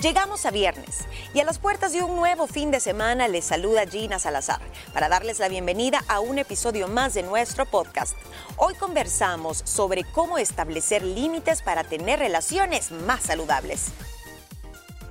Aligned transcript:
Llegamos 0.00 0.46
a 0.46 0.52
viernes 0.52 1.06
y 1.34 1.40
a 1.40 1.44
las 1.44 1.58
puertas 1.58 1.92
de 1.92 2.04
un 2.04 2.14
nuevo 2.14 2.46
fin 2.46 2.70
de 2.70 2.78
semana 2.78 3.26
les 3.26 3.46
saluda 3.46 3.84
Gina 3.84 4.20
Salazar 4.20 4.60
para 4.92 5.08
darles 5.08 5.40
la 5.40 5.48
bienvenida 5.48 6.04
a 6.06 6.20
un 6.20 6.38
episodio 6.38 6.86
más 6.86 7.14
de 7.14 7.24
nuestro 7.24 7.66
podcast. 7.66 8.16
Hoy 8.58 8.74
conversamos 8.74 9.60
sobre 9.64 10.04
cómo 10.04 10.38
establecer 10.38 11.02
límites 11.02 11.62
para 11.62 11.82
tener 11.82 12.20
relaciones 12.20 12.92
más 12.92 13.24
saludables. 13.24 13.86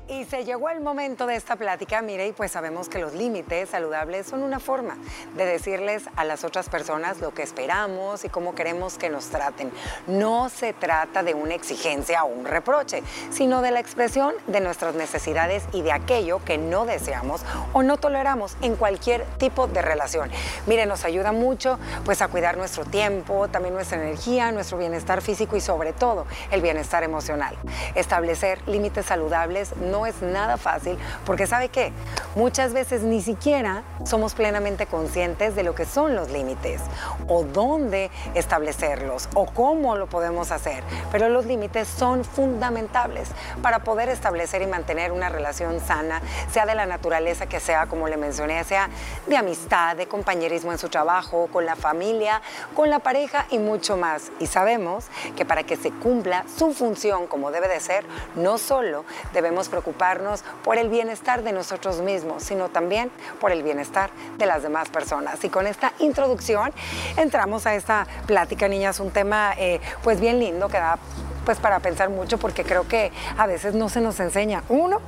Y 0.09 0.23
se 0.23 0.45
llegó 0.45 0.69
el 0.69 0.79
momento 0.79 1.27
de 1.27 1.35
esta 1.35 1.57
plática, 1.57 2.01
mire, 2.01 2.27
y 2.27 2.31
pues 2.31 2.53
sabemos 2.53 2.87
que 2.87 2.97
los 2.97 3.13
límites 3.13 3.69
saludables 3.69 4.25
son 4.25 4.41
una 4.41 4.61
forma 4.61 4.97
de 5.35 5.45
decirles 5.45 6.05
a 6.15 6.23
las 6.23 6.45
otras 6.45 6.69
personas 6.69 7.19
lo 7.19 7.33
que 7.33 7.43
esperamos 7.43 8.23
y 8.23 8.29
cómo 8.29 8.55
queremos 8.55 8.97
que 8.97 9.09
nos 9.09 9.25
traten. 9.25 9.69
No 10.07 10.47
se 10.47 10.71
trata 10.71 11.23
de 11.23 11.33
una 11.33 11.55
exigencia 11.55 12.23
o 12.23 12.27
un 12.27 12.45
reproche, 12.45 13.03
sino 13.31 13.61
de 13.61 13.71
la 13.71 13.81
expresión 13.81 14.33
de 14.47 14.61
nuestras 14.61 14.95
necesidades 14.95 15.65
y 15.73 15.81
de 15.81 15.91
aquello 15.91 16.39
que 16.45 16.57
no 16.57 16.85
deseamos 16.85 17.41
o 17.73 17.83
no 17.83 17.97
toleramos 17.97 18.55
en 18.61 18.77
cualquier 18.77 19.25
tipo 19.37 19.67
de 19.67 19.81
relación. 19.81 20.31
Mire, 20.67 20.85
nos 20.85 21.03
ayuda 21.03 21.33
mucho 21.33 21.79
pues 22.05 22.21
a 22.21 22.29
cuidar 22.29 22.55
nuestro 22.55 22.85
tiempo, 22.85 23.49
también 23.49 23.73
nuestra 23.73 24.01
energía, 24.01 24.53
nuestro 24.53 24.77
bienestar 24.77 25.21
físico 25.21 25.57
y 25.57 25.61
sobre 25.61 25.91
todo 25.91 26.27
el 26.49 26.61
bienestar 26.61 27.03
emocional. 27.03 27.57
Establecer 27.93 28.65
límites 28.69 29.07
saludables 29.07 29.75
no 29.75 29.96
no 29.97 30.05
es 30.05 30.21
nada 30.21 30.57
fácil 30.57 30.95
porque 31.25 31.47
sabe 31.47 31.69
qué, 31.69 31.91
muchas 32.35 32.71
veces 32.71 33.01
ni 33.01 33.19
siquiera 33.19 33.81
somos 34.05 34.35
plenamente 34.35 34.85
conscientes 34.85 35.55
de 35.55 35.63
lo 35.63 35.73
que 35.73 35.85
son 35.85 36.15
los 36.15 36.29
límites 36.29 36.81
o 37.27 37.43
dónde 37.43 38.11
establecerlos 38.35 39.27
o 39.33 39.47
cómo 39.47 39.95
lo 39.95 40.05
podemos 40.07 40.51
hacer. 40.51 40.83
Pero 41.11 41.29
los 41.29 41.47
límites 41.47 41.87
son 41.87 42.23
fundamentales 42.23 43.29
para 43.63 43.79
poder 43.79 44.09
establecer 44.09 44.61
y 44.61 44.67
mantener 44.67 45.11
una 45.11 45.29
relación 45.29 45.79
sana, 45.79 46.21
sea 46.51 46.67
de 46.67 46.75
la 46.75 46.85
naturaleza 46.85 47.47
que 47.47 47.59
sea, 47.59 47.87
como 47.87 48.07
le 48.07 48.17
mencioné, 48.17 48.63
sea 48.65 48.89
de 49.25 49.35
amistad, 49.35 49.95
de 49.95 50.07
compañerismo 50.07 50.71
en 50.71 50.77
su 50.77 50.89
trabajo, 50.89 51.49
con 51.51 51.65
la 51.65 51.75
familia, 51.75 52.41
con 52.75 52.91
la 52.91 52.99
pareja 52.99 53.47
y 53.49 53.57
mucho 53.57 53.97
más. 53.97 54.31
Y 54.39 54.45
sabemos 54.45 55.05
que 55.35 55.43
para 55.43 55.63
que 55.63 55.75
se 55.75 55.89
cumpla 55.89 56.45
su 56.55 56.73
función 56.73 57.25
como 57.25 57.49
debe 57.49 57.67
de 57.67 57.79
ser, 57.79 58.05
no 58.35 58.59
solo 58.59 59.05
debemos 59.33 59.69
preocuparnos 59.69 59.86
preocuparnos 59.87 60.43
por 60.63 60.77
el 60.77 60.89
bienestar 60.89 61.43
de 61.43 61.53
nosotros 61.53 62.01
mismos, 62.01 62.43
sino 62.43 62.67
también 62.67 63.09
por 63.39 63.51
el 63.51 63.63
bienestar 63.63 64.09
de 64.37 64.45
las 64.45 64.61
demás 64.61 64.89
personas. 64.89 65.41
Y 65.43 65.49
con 65.49 65.65
esta 65.65 65.93
introducción 65.99 66.73
entramos 67.15 67.65
a 67.65 67.75
esta 67.75 68.05
plática, 68.25 68.67
niñas, 68.67 68.99
un 68.99 69.11
tema 69.11 69.53
eh, 69.57 69.79
pues 70.03 70.19
bien 70.19 70.39
lindo 70.39 70.67
que 70.67 70.77
da 70.77 70.99
pues 71.45 71.59
para 71.59 71.79
pensar 71.79 72.09
mucho 72.09 72.37
porque 72.37 72.65
creo 72.65 72.85
que 72.87 73.13
a 73.37 73.47
veces 73.47 73.73
no 73.73 73.87
se 73.87 74.01
nos 74.01 74.19
enseña, 74.19 74.63
uno, 74.67 74.99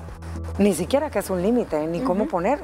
ni 0.58 0.74
siquiera 0.74 1.10
que 1.10 1.20
es 1.20 1.30
un 1.30 1.42
límite, 1.42 1.86
ni 1.88 2.00
cómo 2.00 2.28
poner 2.28 2.60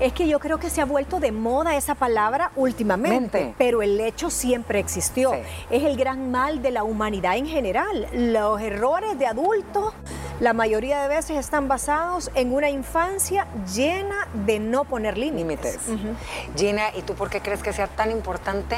es 0.00 0.12
que 0.12 0.28
yo 0.28 0.38
creo 0.38 0.58
que 0.58 0.70
se 0.70 0.80
ha 0.80 0.84
vuelto 0.84 1.20
de 1.20 1.32
moda 1.32 1.76
esa 1.76 1.94
palabra 1.94 2.52
últimamente, 2.56 3.54
pero 3.58 3.82
el 3.82 4.00
hecho 4.00 4.30
siempre 4.30 4.78
existió. 4.78 5.32
Es 5.70 5.84
el 5.84 5.96
gran 5.96 6.30
mal 6.30 6.62
de 6.62 6.70
la 6.70 6.84
humanidad 6.84 7.36
en 7.36 7.46
general. 7.46 8.06
Los 8.12 8.60
errores 8.60 9.18
de 9.18 9.26
adultos, 9.26 9.94
la 10.40 10.52
mayoría 10.52 11.02
de 11.02 11.08
veces 11.08 11.36
están 11.36 11.68
basados 11.68 12.30
en 12.34 12.52
una 12.52 12.70
infancia 12.70 13.46
llena 13.74 14.28
de 14.46 14.60
no 14.60 14.84
poner 14.84 15.18
límites. 15.18 15.78
Gina, 16.56 16.84
¿y 16.96 17.02
tú 17.02 17.14
por 17.14 17.30
qué 17.30 17.40
crees 17.40 17.62
que 17.62 17.72
sea 17.72 17.88
tan 17.88 18.10
importante 18.10 18.76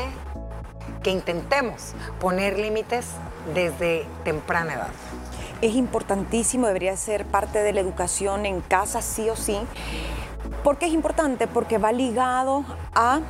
que 1.03 1.11
intentemos 1.11 1.93
poner 2.19 2.59
límites 2.59 3.07
desde 3.55 4.07
temprana 4.25 4.75
edad? 4.75 4.89
Es 5.61 5.75
importantísimo, 5.75 6.67
debería 6.67 6.97
ser 6.97 7.27
parte 7.27 7.59
de 7.59 7.75
la 7.75 7.81
educación 7.81 8.47
en 8.47 8.63
casa, 8.63 9.03
sí 9.03 9.29
o 9.29 9.37
sí. 9.37 9.59
¿Por 10.63 10.77
qué 10.77 10.87
es 10.87 10.93
importante? 10.93 11.47
Porque 11.47 11.79
va 11.79 11.91
ligado 11.91 12.65
a 12.95 13.21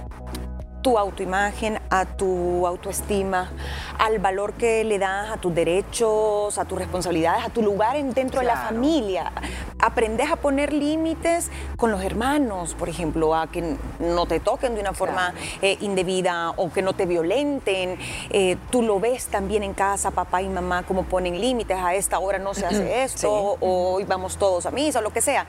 tu 0.82 0.98
autoimagen, 0.98 1.78
a 1.91 2.04
tu 2.06 2.66
autoestima, 2.66 3.52
al 3.98 4.18
valor 4.18 4.54
que 4.54 4.82
le 4.82 4.98
das 4.98 5.30
a 5.30 5.36
tus 5.36 5.54
derechos, 5.54 6.58
a 6.58 6.64
tus 6.64 6.78
responsabilidades, 6.78 7.44
a 7.44 7.50
tu 7.50 7.62
lugar 7.62 8.02
dentro 8.02 8.40
de 8.40 8.46
la 8.46 8.56
familia. 8.56 9.30
Aprendes 9.78 10.28
a 10.30 10.36
poner 10.36 10.72
límites 10.72 11.50
con 11.76 11.92
los 11.92 12.02
hermanos, 12.02 12.74
por 12.74 12.88
ejemplo, 12.88 13.36
a 13.36 13.46
que 13.46 13.76
no 14.00 14.26
te 14.26 14.40
toquen 14.40 14.74
de 14.74 14.80
una 14.80 14.92
forma 14.92 15.32
eh, 15.62 15.76
indebida 15.82 16.50
o 16.56 16.72
que 16.72 16.82
no 16.82 16.94
te 16.94 17.06
violenten. 17.06 17.96
Eh, 18.30 18.56
tú 18.70 18.82
lo 18.82 18.98
ves 18.98 19.26
también 19.26 19.62
en 19.62 19.74
casa, 19.74 20.10
papá 20.10 20.42
y 20.42 20.48
mamá, 20.48 20.82
cómo 20.82 21.04
ponen 21.04 21.40
límites, 21.40 21.78
a 21.78 21.94
esta 21.94 22.19
hora 22.19 22.38
no 22.38 22.54
se 22.54 22.66
hace 22.66 23.02
esto, 23.04 23.30
o 23.32 23.94
hoy 23.94 24.04
vamos 24.04 24.36
todos 24.36 24.66
a 24.66 24.72
misa, 24.72 24.98
o 24.98 25.02
lo 25.02 25.12
que 25.12 25.20
sea 25.20 25.46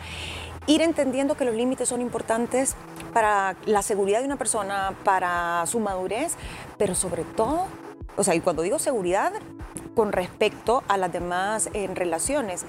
ir 0.67 0.81
entendiendo 0.81 1.35
que 1.35 1.45
los 1.45 1.55
límites 1.55 1.89
son 1.89 2.01
importantes 2.01 2.75
para 3.13 3.55
la 3.65 3.81
seguridad 3.81 4.19
de 4.19 4.25
una 4.25 4.37
persona, 4.37 4.93
para 5.03 5.65
su 5.65 5.79
madurez, 5.79 6.35
pero 6.77 6.95
sobre 6.95 7.23
todo, 7.23 7.65
o 8.17 8.23
sea, 8.23 8.35
y 8.35 8.41
cuando 8.41 8.61
digo 8.61 8.79
seguridad, 8.79 9.33
con 9.95 10.11
respecto 10.11 10.83
a 10.87 10.97
las 10.97 11.11
demás 11.11 11.69
en 11.73 11.95
relaciones 11.95 12.65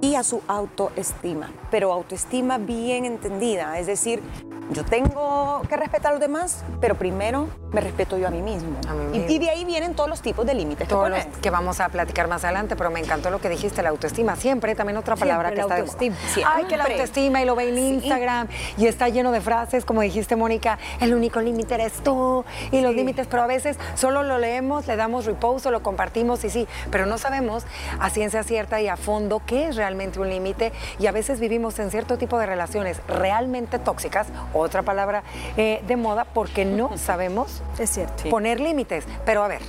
y 0.00 0.16
a 0.16 0.22
su 0.22 0.42
autoestima, 0.48 1.50
pero 1.70 1.92
autoestima 1.92 2.58
bien 2.58 3.04
entendida, 3.04 3.78
es 3.78 3.86
decir, 3.86 4.22
yo 4.70 4.84
tengo 4.84 5.62
que 5.68 5.76
respetar 5.76 6.12
a 6.12 6.14
los 6.14 6.20
demás, 6.20 6.64
pero 6.80 6.94
primero 6.94 7.48
me 7.74 7.80
respeto 7.80 8.16
yo 8.16 8.28
a 8.28 8.30
mí 8.30 8.40
mismo. 8.40 8.78
Y, 9.12 9.38
de 9.38 9.50
ahí 9.50 9.64
vienen 9.64 9.94
todos 9.94 10.08
los 10.08 10.22
tipos 10.22 10.46
de 10.46 10.54
límites. 10.54 10.88
Todos 10.88 11.10
los 11.10 11.24
que 11.42 11.50
vamos 11.50 11.80
a 11.80 11.88
platicar 11.88 12.28
más 12.28 12.44
adelante, 12.44 12.76
pero 12.76 12.90
me 12.90 13.00
encantó 13.00 13.30
lo 13.30 13.40
que 13.40 13.48
dijiste, 13.48 13.82
la 13.82 13.90
autoestima. 13.90 14.36
Siempre, 14.36 14.74
también 14.74 14.96
otra 14.96 15.16
palabra 15.16 15.52
que 15.52 15.60
está 15.60 15.76
autoestima. 15.76 16.16
de 16.34 16.44
Ay, 16.44 16.64
que 16.64 16.76
la 16.76 16.84
autoestima 16.84 17.42
y 17.42 17.44
lo 17.44 17.56
ve 17.56 17.68
en 17.68 17.78
Instagram 17.78 18.48
y 18.78 18.86
está 18.86 19.08
lleno 19.08 19.32
de 19.32 19.40
frases, 19.40 19.84
como 19.84 20.00
dijiste, 20.00 20.36
Mónica, 20.36 20.78
el 21.00 21.14
único 21.14 21.40
límite 21.40 21.74
eres 21.74 21.92
tú 21.94 22.44
y 22.70 22.80
los 22.80 22.94
límites, 22.94 23.26
pero 23.26 23.42
a 23.42 23.46
veces 23.46 23.76
solo 23.96 24.22
lo 24.22 24.38
leemos, 24.38 24.86
le 24.86 24.96
damos 24.96 25.26
reposo, 25.26 25.70
lo 25.70 25.82
compartimos 25.82 26.44
y 26.44 26.50
sí, 26.50 26.68
pero 26.90 27.06
no 27.06 27.18
sabemos 27.18 27.64
a 27.98 28.08
ciencia 28.10 28.44
cierta 28.44 28.80
y 28.80 28.88
a 28.88 28.96
fondo 28.96 29.42
qué 29.44 29.68
es 29.68 29.73
realmente 29.76 30.20
un 30.20 30.28
límite 30.28 30.72
y 30.98 31.06
a 31.06 31.12
veces 31.12 31.40
vivimos 31.40 31.78
en 31.78 31.90
cierto 31.90 32.18
tipo 32.18 32.38
de 32.38 32.46
relaciones 32.46 33.00
realmente 33.08 33.78
tóxicas 33.78 34.28
otra 34.52 34.82
palabra 34.82 35.22
eh, 35.56 35.82
de 35.86 35.96
moda, 35.96 36.24
porque 36.24 36.64
no 36.64 36.96
sabemos 36.98 37.62
es 37.78 37.90
cierto. 37.90 38.28
poner 38.30 38.60
límites. 38.60 39.04
Pero 39.24 39.42
a 39.42 39.48
ver, 39.48 39.62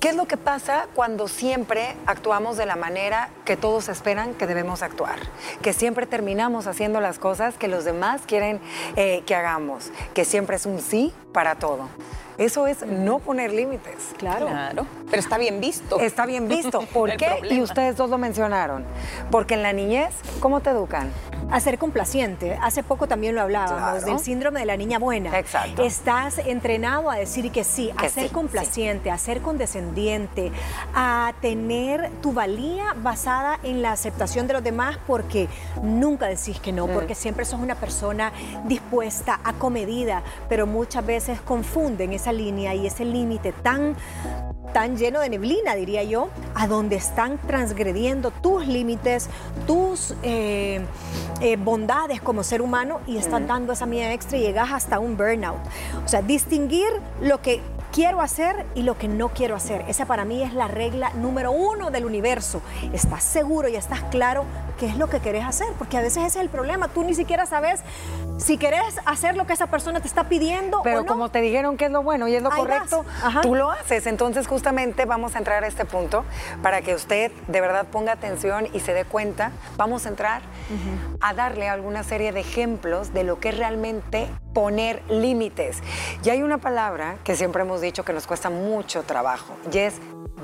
¿Qué 0.00 0.10
es 0.10 0.16
lo 0.16 0.26
que 0.26 0.36
pasa 0.36 0.86
cuando 0.94 1.26
siempre 1.26 1.96
actuamos 2.06 2.56
de 2.56 2.64
la 2.64 2.76
manera 2.76 3.30
que 3.44 3.56
todos 3.56 3.88
esperan 3.88 4.34
que 4.34 4.46
debemos 4.46 4.82
actuar? 4.82 5.18
Que 5.62 5.72
siempre 5.72 6.06
terminamos 6.06 6.68
haciendo 6.68 7.00
las 7.00 7.18
cosas 7.18 7.56
que 7.56 7.66
los 7.66 7.84
demás 7.84 8.20
quieren 8.24 8.60
eh, 8.94 9.22
que 9.26 9.34
hagamos, 9.34 9.90
que 10.14 10.24
siempre 10.24 10.56
es 10.56 10.66
un 10.66 10.80
sí 10.80 11.12
para 11.36 11.54
todo. 11.54 11.90
Eso 12.38 12.66
es 12.66 12.86
no 12.86 13.18
poner 13.18 13.52
límites. 13.52 14.14
Claro. 14.18 14.46
claro. 14.46 14.86
Pero 15.10 15.20
está 15.20 15.38
bien 15.38 15.60
visto. 15.60 15.98
Está 16.00 16.26
bien 16.26 16.48
visto. 16.48 16.80
¿Por 16.92 17.16
qué? 17.16 17.40
Y 17.50 17.60
ustedes 17.60 17.96
dos 17.96 18.10
lo 18.10 18.18
mencionaron. 18.18 18.84
Porque 19.30 19.54
en 19.54 19.62
la 19.62 19.72
niñez, 19.72 20.14
¿cómo 20.40 20.60
te 20.60 20.70
educan? 20.70 21.10
A 21.50 21.60
ser 21.60 21.78
complaciente. 21.78 22.58
Hace 22.60 22.82
poco 22.82 23.06
también 23.06 23.34
lo 23.34 23.40
hablábamos 23.40 24.04
del 24.04 24.18
síndrome 24.18 24.60
de 24.60 24.66
la 24.66 24.76
niña 24.76 24.98
buena. 24.98 25.38
Exacto. 25.38 25.84
Estás 25.84 26.38
entrenado 26.38 27.10
a 27.10 27.16
decir 27.16 27.50
que 27.52 27.64
sí, 27.64 27.90
a 27.96 28.08
ser 28.08 28.30
complaciente, 28.30 29.10
a 29.10 29.18
ser 29.18 29.40
condescendiente, 29.40 30.50
a 30.94 31.32
tener 31.40 32.10
tu 32.20 32.32
valía 32.32 32.94
basada 32.96 33.60
en 33.62 33.80
la 33.80 33.92
aceptación 33.92 34.46
de 34.48 34.54
los 34.54 34.64
demás 34.64 34.98
porque 35.06 35.48
nunca 35.82 36.26
decís 36.26 36.58
que 36.58 36.72
no, 36.72 36.88
mm. 36.88 36.90
porque 36.90 37.14
siempre 37.14 37.44
sos 37.44 37.60
una 37.60 37.76
persona 37.76 38.32
dispuesta, 38.64 39.40
acomedida, 39.44 40.22
pero 40.48 40.66
muchas 40.66 41.06
veces 41.06 41.25
confunden 41.44 42.12
esa 42.12 42.32
línea 42.32 42.74
y 42.74 42.86
ese 42.86 43.04
límite 43.04 43.52
tan 43.52 43.96
tan 44.72 44.98
lleno 44.98 45.20
de 45.20 45.30
neblina, 45.30 45.74
diría 45.74 46.02
yo, 46.02 46.28
a 46.54 46.66
donde 46.66 46.96
están 46.96 47.38
transgrediendo 47.46 48.30
tus 48.30 48.66
límites, 48.66 49.30
tus 49.66 50.14
eh, 50.22 50.82
eh, 51.40 51.56
bondades 51.56 52.20
como 52.20 52.42
ser 52.42 52.60
humano 52.60 53.00
y 53.06 53.16
están 53.16 53.46
dando 53.46 53.72
esa 53.72 53.86
mía 53.86 54.12
extra 54.12 54.36
y 54.36 54.42
llegas 54.42 54.70
hasta 54.72 54.98
un 54.98 55.16
burnout. 55.16 55.60
O 56.04 56.08
sea, 56.08 56.20
distinguir 56.20 56.88
lo 57.22 57.40
que 57.40 57.62
quiero 57.96 58.20
hacer 58.20 58.66
y 58.74 58.82
lo 58.82 58.98
que 58.98 59.08
no 59.08 59.30
quiero 59.30 59.56
hacer. 59.56 59.82
Esa 59.88 60.04
para 60.04 60.26
mí 60.26 60.42
es 60.42 60.52
la 60.52 60.68
regla 60.68 61.12
número 61.14 61.50
uno 61.50 61.90
del 61.90 62.04
universo. 62.04 62.60
Estás 62.92 63.24
seguro 63.24 63.68
y 63.68 63.76
estás 63.76 64.02
claro 64.10 64.44
qué 64.78 64.84
es 64.84 64.98
lo 64.98 65.08
que 65.08 65.20
querés 65.20 65.46
hacer, 65.46 65.68
porque 65.78 65.96
a 65.96 66.02
veces 66.02 66.18
ese 66.18 66.26
es 66.26 66.36
el 66.36 66.50
problema. 66.50 66.88
Tú 66.88 67.04
ni 67.04 67.14
siquiera 67.14 67.46
sabes 67.46 67.80
si 68.36 68.58
querés 68.58 69.00
hacer 69.06 69.34
lo 69.34 69.46
que 69.46 69.54
esa 69.54 69.68
persona 69.68 70.00
te 70.00 70.08
está 70.08 70.24
pidiendo. 70.24 70.82
Pero 70.84 70.98
o 70.98 71.02
no. 71.04 71.06
como 71.06 71.30
te 71.30 71.40
dijeron 71.40 71.78
que 71.78 71.86
es 71.86 71.90
lo 71.90 72.02
bueno 72.02 72.28
y 72.28 72.34
es 72.34 72.42
lo 72.42 72.50
correcto, 72.50 73.06
tú 73.40 73.54
lo 73.54 73.70
haces. 73.70 74.06
Entonces 74.06 74.46
justamente 74.46 75.06
vamos 75.06 75.34
a 75.34 75.38
entrar 75.38 75.64
a 75.64 75.66
este 75.66 75.86
punto 75.86 76.26
para 76.62 76.82
que 76.82 76.94
usted 76.94 77.32
de 77.48 77.60
verdad 77.62 77.86
ponga 77.86 78.12
atención 78.12 78.68
y 78.74 78.80
se 78.80 78.92
dé 78.92 79.06
cuenta. 79.06 79.52
Vamos 79.78 80.04
a 80.04 80.10
entrar 80.10 80.42
a 81.22 81.32
darle 81.32 81.66
alguna 81.66 82.02
serie 82.02 82.32
de 82.32 82.40
ejemplos 82.40 83.14
de 83.14 83.24
lo 83.24 83.40
que 83.40 83.52
realmente 83.52 84.28
poner 84.56 85.02
límites. 85.10 85.82
Y 86.24 86.30
hay 86.30 86.42
una 86.42 86.56
palabra 86.56 87.18
que 87.24 87.36
siempre 87.36 87.60
hemos 87.60 87.82
dicho 87.82 88.06
que 88.06 88.14
nos 88.14 88.26
cuesta 88.26 88.48
mucho 88.48 89.02
trabajo 89.02 89.54
y 89.70 89.76
es 89.76 89.96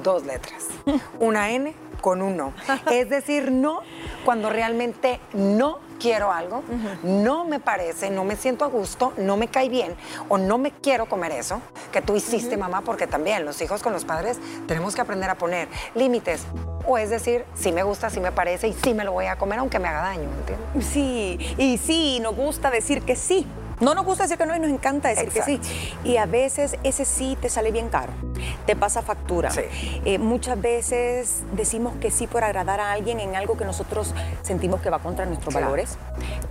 dos 0.02 0.26
letras. 0.26 0.66
Una 1.18 1.50
N 1.52 1.72
con 2.02 2.20
uno. 2.20 2.52
Es 2.90 3.08
decir, 3.08 3.50
no 3.50 3.80
cuando 4.26 4.50
realmente 4.50 5.18
no 5.32 5.78
quiero 5.98 6.30
algo, 6.30 6.62
no 7.02 7.46
me 7.46 7.58
parece, 7.58 8.10
no 8.10 8.24
me 8.24 8.36
siento 8.36 8.66
a 8.66 8.68
gusto, 8.68 9.14
no 9.16 9.38
me 9.38 9.48
cae 9.48 9.70
bien 9.70 9.94
o 10.28 10.36
no 10.36 10.58
me 10.58 10.72
quiero 10.72 11.06
comer 11.06 11.32
eso 11.32 11.62
que 11.90 12.02
tú 12.02 12.14
hiciste, 12.14 12.58
mamá, 12.58 12.82
porque 12.82 13.06
también 13.06 13.46
los 13.46 13.62
hijos 13.62 13.82
con 13.82 13.94
los 13.94 14.04
padres 14.04 14.38
tenemos 14.66 14.94
que 14.94 15.00
aprender 15.00 15.30
a 15.30 15.36
poner 15.36 15.68
límites. 15.94 16.42
O 16.86 16.98
es 16.98 17.08
decir, 17.08 17.46
sí 17.54 17.72
me 17.72 17.82
gusta, 17.82 18.10
sí 18.10 18.20
me 18.20 18.32
parece 18.32 18.68
y 18.68 18.74
sí 18.74 18.92
me 18.92 19.04
lo 19.04 19.12
voy 19.12 19.26
a 19.26 19.36
comer 19.36 19.60
aunque 19.60 19.78
me 19.78 19.88
haga 19.88 20.02
daño, 20.02 20.28
¿entiendes? 20.40 20.86
Sí, 20.86 21.38
y 21.56 21.78
sí, 21.78 22.20
nos 22.20 22.36
gusta 22.36 22.70
decir 22.70 23.02
que 23.02 23.16
sí. 23.16 23.46
No 23.80 23.94
nos 23.94 24.04
gusta 24.04 24.24
decir 24.24 24.38
que 24.38 24.46
no 24.46 24.54
y 24.54 24.60
nos 24.60 24.70
encanta 24.70 25.08
decir 25.08 25.28
que 25.30 25.42
sí. 25.42 25.60
Y 26.04 26.16
a 26.16 26.26
veces 26.26 26.76
ese 26.82 27.04
sí 27.04 27.36
te 27.40 27.48
sale 27.48 27.72
bien 27.72 27.88
caro, 27.88 28.12
te 28.66 28.76
pasa 28.76 29.02
factura. 29.02 29.50
Eh, 30.04 30.18
muchas 30.18 30.60
veces 30.60 31.42
decimos 31.52 31.94
que 32.00 32.10
sí 32.10 32.26
por 32.26 32.44
agradar 32.44 32.80
a 32.80 32.92
alguien 32.92 33.20
en 33.20 33.36
algo 33.36 33.56
que 33.56 33.64
nosotros 33.64 34.14
sentimos 34.42 34.80
que 34.80 34.90
va 34.90 34.98
contra 34.98 35.26
nuestros 35.26 35.54
valores, 35.54 35.98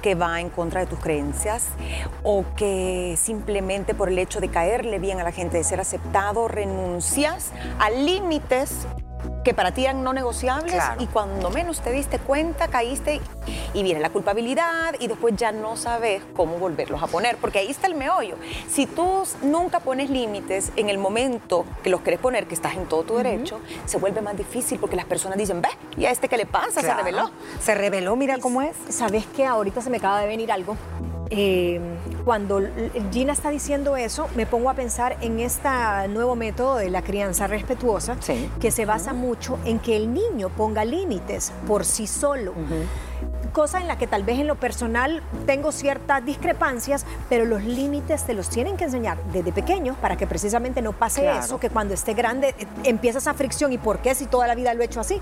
que 0.01 0.15
va 0.15 0.39
en 0.39 0.49
contra 0.49 0.81
de 0.81 0.87
tus 0.87 0.99
creencias 0.99 1.67
o 2.23 2.45
que 2.55 3.15
simplemente 3.17 3.93
por 3.93 4.09
el 4.09 4.19
hecho 4.19 4.39
de 4.39 4.49
caerle 4.49 4.99
bien 4.99 5.19
a 5.19 5.23
la 5.23 5.31
gente, 5.31 5.57
de 5.57 5.63
ser 5.63 5.79
aceptado, 5.79 6.47
renuncias 6.47 7.51
a 7.79 7.89
límites 7.89 8.85
que 9.43 9.53
para 9.53 9.71
ti 9.71 9.85
eran 9.85 10.03
no 10.03 10.13
negociables 10.13 10.83
y 10.99 11.07
cuando 11.07 11.49
menos 11.49 11.81
te 11.81 11.91
diste 11.91 12.19
cuenta 12.19 12.67
caíste 12.67 13.21
y 13.73 13.83
viene 13.83 13.99
la 13.99 14.09
culpabilidad 14.09 14.95
y 14.99 15.07
después 15.07 15.35
ya 15.35 15.51
no 15.51 15.75
sabes 15.77 16.21
cómo 16.35 16.57
volverlos 16.57 17.01
a 17.01 17.07
poner, 17.07 17.37
porque 17.37 17.59
ahí 17.59 17.69
está 17.69 17.87
el 17.87 17.95
meollo. 17.95 18.35
Si 18.69 18.85
tú 18.85 19.23
nunca 19.41 19.79
pones 19.79 20.09
límites 20.09 20.71
en 20.75 20.89
el 20.89 20.97
momento 20.97 21.65
que 21.83 21.89
los 21.89 22.01
quieres 22.01 22.19
poner, 22.19 22.47
que 22.47 22.55
estás 22.55 22.75
en 22.75 22.85
todo 22.85 23.03
tu 23.03 23.17
derecho, 23.17 23.59
se 23.85 23.97
vuelve 23.97 24.21
más 24.21 24.37
difícil 24.37 24.79
porque 24.79 24.95
las 24.95 25.05
personas 25.05 25.37
dicen, 25.37 25.61
ve, 25.61 25.69
¿y 25.97 26.05
a 26.05 26.11
este 26.11 26.27
qué 26.27 26.37
le 26.37 26.45
pasa? 26.45 26.81
Se 26.81 26.93
reveló. 26.93 27.31
Se 27.59 27.75
reveló, 27.75 28.15
mira 28.15 28.37
cómo 28.39 28.61
es. 28.61 28.75
¿Sabes 28.89 29.25
qué? 29.35 29.45
Ahorita 29.45 29.81
se 29.81 29.89
me 29.89 29.97
acaba 29.97 30.19
de 30.21 30.27
venir 30.27 30.51
algo 30.51 30.77
eh, 31.31 31.79
cuando 32.25 32.61
Gina 33.11 33.33
está 33.33 33.49
diciendo 33.49 33.95
eso, 33.95 34.27
me 34.35 34.45
pongo 34.45 34.69
a 34.69 34.73
pensar 34.73 35.17
en 35.21 35.39
este 35.39 35.69
nuevo 36.09 36.35
método 36.35 36.75
de 36.75 36.89
la 36.89 37.01
crianza 37.01 37.47
respetuosa, 37.47 38.17
que 38.59 38.69
se 38.69 38.85
basa 38.85 39.13
mucho 39.13 39.57
en 39.65 39.79
que 39.79 39.95
el 39.95 40.13
niño 40.13 40.49
ponga 40.49 40.83
límites 40.83 41.53
por 41.67 41.85
sí 41.85 42.05
solo 42.05 42.53
cosa 43.51 43.79
en 43.79 43.87
la 43.87 43.97
que 43.97 44.07
tal 44.07 44.23
vez 44.23 44.39
en 44.39 44.47
lo 44.47 44.55
personal 44.55 45.21
tengo 45.45 45.71
ciertas 45.71 46.25
discrepancias, 46.25 47.05
pero 47.29 47.45
los 47.45 47.63
límites 47.63 48.23
te 48.23 48.33
los 48.33 48.49
tienen 48.49 48.77
que 48.77 48.85
enseñar 48.85 49.17
desde 49.31 49.51
pequeños 49.51 49.97
para 49.97 50.15
que 50.15 50.25
precisamente 50.25 50.81
no 50.81 50.93
pase 50.93 51.29
eso, 51.37 51.59
que 51.59 51.69
cuando 51.69 51.93
esté 51.93 52.13
grande 52.13 52.55
eh, 52.57 52.67
empieza 52.83 53.19
esa 53.19 53.33
fricción 53.33 53.73
y 53.73 53.77
por 53.77 53.99
qué 53.99 54.15
si 54.15 54.25
toda 54.25 54.47
la 54.47 54.55
vida 54.55 54.73
lo 54.73 54.81
he 54.81 54.85
hecho 54.85 54.99
así. 54.99 55.21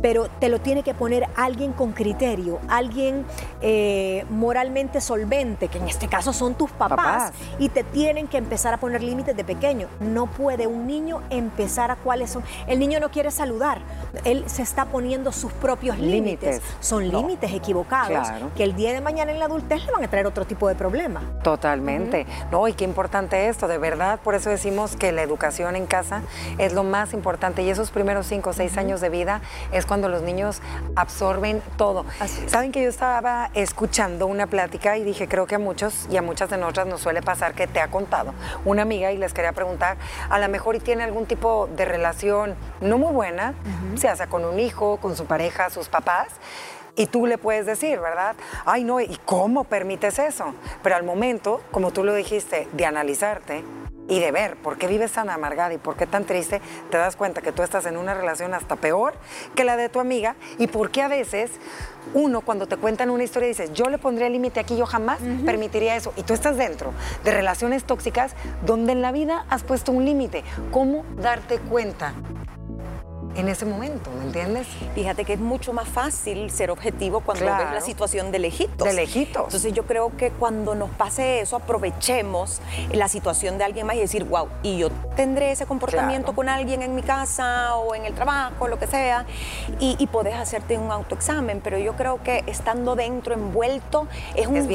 Pero 0.00 0.28
te 0.40 0.48
lo 0.48 0.60
tiene 0.60 0.82
que 0.82 0.94
poner 0.94 1.28
alguien 1.36 1.72
con 1.72 1.92
criterio, 1.92 2.58
alguien 2.68 3.24
eh, 3.60 4.24
moralmente 4.30 5.00
solvente, 5.00 5.68
que 5.68 5.78
en 5.78 5.88
este 5.88 6.08
caso 6.08 6.32
son 6.32 6.54
tus 6.54 6.70
papás, 6.70 7.32
y 7.58 7.68
te 7.68 7.84
tienen 7.84 8.26
que 8.26 8.38
empezar 8.38 8.74
a 8.74 8.78
poner 8.78 9.02
límites 9.02 9.36
de 9.36 9.44
pequeño. 9.44 9.88
No 10.00 10.26
puede 10.26 10.66
un 10.66 10.86
niño 10.86 11.22
empezar 11.30 11.90
a 11.90 11.96
cuáles 11.96 12.30
son. 12.30 12.42
El 12.66 12.78
niño 12.80 12.98
no 12.98 13.10
quiere 13.10 13.30
saludar, 13.30 13.80
él 14.24 14.44
se 14.46 14.62
está 14.62 14.86
poniendo 14.86 15.30
sus 15.30 15.52
propios 15.52 15.98
límites. 15.98 16.60
Son 16.80 17.11
límites 17.12 17.52
equivocados 17.52 18.28
que 18.56 18.64
el 18.64 18.74
día 18.74 18.92
de 18.92 19.00
mañana 19.00 19.32
en 19.32 19.38
la 19.38 19.44
adultez 19.46 19.84
le 19.84 19.92
van 19.92 20.04
a 20.04 20.08
traer 20.08 20.26
otro 20.26 20.44
tipo 20.44 20.68
de 20.68 20.74
problema. 20.74 21.22
Totalmente. 21.42 22.26
No, 22.50 22.66
y 22.68 22.72
qué 22.72 22.84
importante 22.84 23.48
esto, 23.48 23.68
de 23.68 23.78
verdad, 23.78 24.20
por 24.20 24.34
eso 24.34 24.50
decimos 24.50 24.96
que 24.96 25.12
la 25.12 25.22
educación 25.22 25.76
en 25.76 25.86
casa 25.86 26.22
es 26.58 26.72
lo 26.72 26.84
más 26.84 27.12
importante 27.12 27.62
y 27.62 27.70
esos 27.70 27.90
primeros 27.90 28.26
cinco 28.26 28.50
o 28.50 28.52
seis 28.52 28.76
años 28.78 29.00
de 29.00 29.08
vida 29.08 29.40
es 29.72 29.86
cuando 29.86 30.08
los 30.08 30.22
niños 30.22 30.60
absorben 30.96 31.62
todo. 31.76 32.04
Saben 32.46 32.72
que 32.72 32.82
yo 32.82 32.88
estaba 32.88 33.50
escuchando 33.54 34.26
una 34.26 34.46
plática 34.46 34.96
y 34.96 35.04
dije, 35.04 35.28
creo 35.28 35.46
que 35.46 35.56
a 35.56 35.58
muchos 35.58 36.06
y 36.10 36.16
a 36.16 36.22
muchas 36.22 36.50
de 36.50 36.56
nosotras 36.56 36.86
nos 36.86 37.00
suele 37.00 37.22
pasar 37.22 37.54
que 37.54 37.66
te 37.66 37.80
ha 37.80 37.88
contado 37.88 38.34
una 38.64 38.82
amiga 38.82 39.12
y 39.12 39.18
les 39.18 39.32
quería 39.32 39.52
preguntar, 39.52 39.96
a 40.28 40.38
lo 40.38 40.48
mejor 40.48 40.76
y 40.76 40.80
tiene 40.80 41.04
algún 41.04 41.26
tipo 41.26 41.68
de 41.76 41.84
relación 41.84 42.54
no 42.80 42.98
muy 42.98 43.12
buena, 43.12 43.54
se 43.96 44.08
hace 44.08 44.26
con 44.26 44.44
un 44.44 44.58
hijo, 44.58 44.98
con 44.98 45.16
su 45.16 45.26
pareja, 45.26 45.70
sus 45.70 45.88
papás, 45.88 46.28
y 46.96 47.06
tú 47.06 47.26
le 47.26 47.38
puedes 47.38 47.66
decir, 47.66 48.00
¿verdad? 48.00 48.36
Ay, 48.64 48.84
no, 48.84 49.00
¿y 49.00 49.18
cómo 49.24 49.64
permites 49.64 50.18
eso? 50.18 50.54
Pero 50.82 50.96
al 50.96 51.04
momento, 51.04 51.62
como 51.70 51.90
tú 51.90 52.04
lo 52.04 52.14
dijiste, 52.14 52.68
de 52.72 52.86
analizarte 52.86 53.64
y 54.08 54.20
de 54.20 54.30
ver 54.30 54.56
por 54.56 54.76
qué 54.76 54.88
vives 54.88 55.12
tan 55.12 55.30
amargada 55.30 55.72
y 55.72 55.78
por 55.78 55.96
qué 55.96 56.06
tan 56.06 56.24
triste, 56.24 56.60
te 56.90 56.98
das 56.98 57.16
cuenta 57.16 57.40
que 57.40 57.52
tú 57.52 57.62
estás 57.62 57.86
en 57.86 57.96
una 57.96 58.14
relación 58.14 58.52
hasta 58.52 58.76
peor 58.76 59.14
que 59.54 59.64
la 59.64 59.76
de 59.76 59.88
tu 59.88 60.00
amiga 60.00 60.34
y 60.58 60.66
por 60.66 60.90
qué 60.90 61.02
a 61.02 61.08
veces 61.08 61.50
uno 62.12 62.40
cuando 62.40 62.66
te 62.66 62.76
cuentan 62.76 63.10
una 63.10 63.24
historia 63.24 63.48
dices, 63.48 63.72
yo 63.72 63.88
le 63.88 63.98
pondría 63.98 64.28
límite 64.28 64.60
aquí, 64.60 64.76
yo 64.76 64.86
jamás 64.86 65.20
permitiría 65.46 65.96
eso. 65.96 66.12
Y 66.16 66.24
tú 66.24 66.34
estás 66.34 66.56
dentro 66.56 66.92
de 67.24 67.30
relaciones 67.30 67.84
tóxicas 67.84 68.34
donde 68.66 68.92
en 68.92 69.02
la 69.02 69.12
vida 69.12 69.46
has 69.48 69.62
puesto 69.62 69.92
un 69.92 70.04
límite. 70.04 70.44
¿Cómo 70.72 71.04
darte 71.16 71.58
cuenta 71.58 72.12
en 73.34 73.48
ese 73.48 73.64
momento, 73.64 74.10
¿me 74.18 74.24
entiendes? 74.24 74.66
Fíjate 74.94 75.24
que 75.24 75.34
es 75.34 75.40
mucho 75.40 75.72
más 75.72 75.88
fácil 75.88 76.50
ser 76.50 76.70
objetivo 76.70 77.20
cuando 77.20 77.44
ves 77.44 77.72
la 77.72 77.80
situación 77.80 78.30
de 78.30 78.38
lejitos. 78.38 78.86
De 78.86 78.92
lejitos. 78.92 79.44
Entonces 79.44 79.72
yo 79.72 79.84
creo 79.84 80.16
que 80.16 80.30
cuando 80.30 80.74
nos 80.74 80.90
pase 80.90 81.40
eso, 81.40 81.56
aprovechemos 81.56 82.60
la 82.92 83.08
situación 83.08 83.58
de 83.58 83.64
alguien 83.64 83.86
más 83.86 83.96
y 83.96 84.00
decir, 84.00 84.24
wow, 84.24 84.48
y 84.62 84.78
yo 84.78 84.90
tendré 85.16 85.52
ese 85.52 85.66
comportamiento 85.66 86.34
con 86.34 86.48
alguien 86.48 86.82
en 86.82 86.94
mi 86.94 87.02
casa 87.02 87.76
o 87.76 87.94
en 87.94 88.04
el 88.04 88.14
trabajo, 88.14 88.68
lo 88.68 88.78
que 88.78 88.86
sea, 88.86 89.26
y, 89.80 89.96
y 89.98 90.06
podés 90.06 90.34
hacerte 90.34 90.78
un 90.78 90.90
autoexamen, 90.90 91.60
pero 91.60 91.78
yo 91.78 91.94
creo 91.94 92.22
que 92.22 92.44
estando 92.46 92.96
dentro, 92.96 93.34
envuelto, 93.34 94.06
es 94.34 94.46
un 94.46 94.68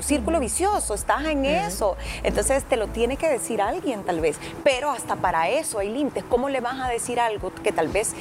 círculo 0.00 0.40
vicioso, 0.40 0.94
estás 0.94 1.24
en 1.26 1.44
eso. 1.44 1.96
Entonces 2.22 2.64
te 2.64 2.76
lo 2.76 2.88
tiene 2.88 3.16
que 3.16 3.28
decir 3.28 3.60
alguien 3.60 4.04
tal 4.04 4.20
vez, 4.20 4.38
pero 4.64 4.90
hasta 4.90 5.16
para 5.16 5.48
eso 5.48 5.78
hay 5.78 5.90
límites. 5.90 6.24
¿Cómo 6.28 6.48
le 6.48 6.60
vas 6.60 6.80
a 6.80 6.88
decir 6.88 7.20
algo 7.20 7.52
que 7.62 7.72
tal 7.72 7.88
vez 7.90 8.14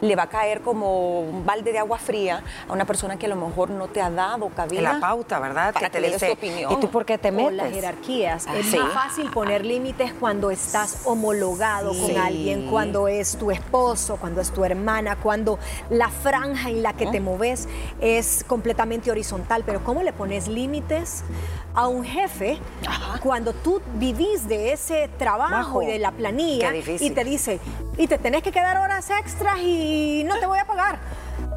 le 0.00 0.16
va 0.16 0.24
a 0.24 0.28
caer 0.28 0.60
como 0.60 1.20
un 1.20 1.44
balde 1.44 1.72
de 1.72 1.78
agua 1.78 1.98
fría 1.98 2.42
a 2.68 2.72
una 2.72 2.84
persona 2.84 3.18
que 3.18 3.26
a 3.26 3.28
lo 3.28 3.36
mejor 3.36 3.70
no 3.70 3.88
te 3.88 4.00
ha 4.00 4.10
dado 4.10 4.48
cabida. 4.50 4.94
la 4.94 5.00
pauta, 5.00 5.38
¿verdad? 5.38 5.74
que 5.74 5.90
te 5.90 6.00
le 6.00 6.18
su 6.18 6.32
opinión. 6.32 6.72
¿Y 6.72 6.76
tú 6.76 6.90
por 6.90 7.04
qué 7.04 7.18
te 7.18 7.30
metes? 7.30 7.54
las 7.54 7.72
jerarquías. 7.72 8.46
es 8.46 8.74
más 8.76 8.92
fácil 8.92 9.30
poner 9.30 9.64
límites 9.64 10.12
cuando 10.18 10.50
estás 10.50 11.02
homologado 11.04 11.92
con 11.98 12.16
alguien, 12.16 12.68
cuando 12.68 13.08
es 13.08 13.36
tu 13.36 13.50
esposo, 13.50 14.16
cuando 14.16 14.40
es 14.40 14.50
tu 14.50 14.64
hermana, 14.64 15.16
cuando 15.16 15.58
la 15.90 16.08
franja 16.08 16.70
en 16.70 16.82
la 16.82 16.92
que 16.92 17.06
te 17.06 17.20
moves 17.20 17.68
es 18.00 18.44
completamente 18.44 19.10
horizontal. 19.10 19.62
Pero 19.64 19.82
¿cómo 19.84 20.02
le 20.02 20.12
pones 20.12 20.48
límites 20.48 21.24
a 21.74 21.88
un 21.88 22.04
jefe 22.04 22.58
cuando 23.22 23.52
tú 23.52 23.80
vivís 23.94 24.48
de 24.48 24.72
ese 24.72 25.10
trabajo 25.18 25.82
y 25.82 25.86
de 25.86 25.98
la 25.98 26.10
planilla 26.10 26.74
y 26.74 27.10
te 27.10 27.22
dice, 27.22 27.60
y 27.98 28.06
te 28.06 28.18
tenés 28.18 28.42
que 28.42 28.50
quedar 28.50 28.78
horas 28.78 29.10
extras 29.20 29.58
y 29.58 30.24
no 30.26 30.38
te 30.38 30.46
voy 30.46 30.58
a 30.58 30.66
pagar. 30.66 30.98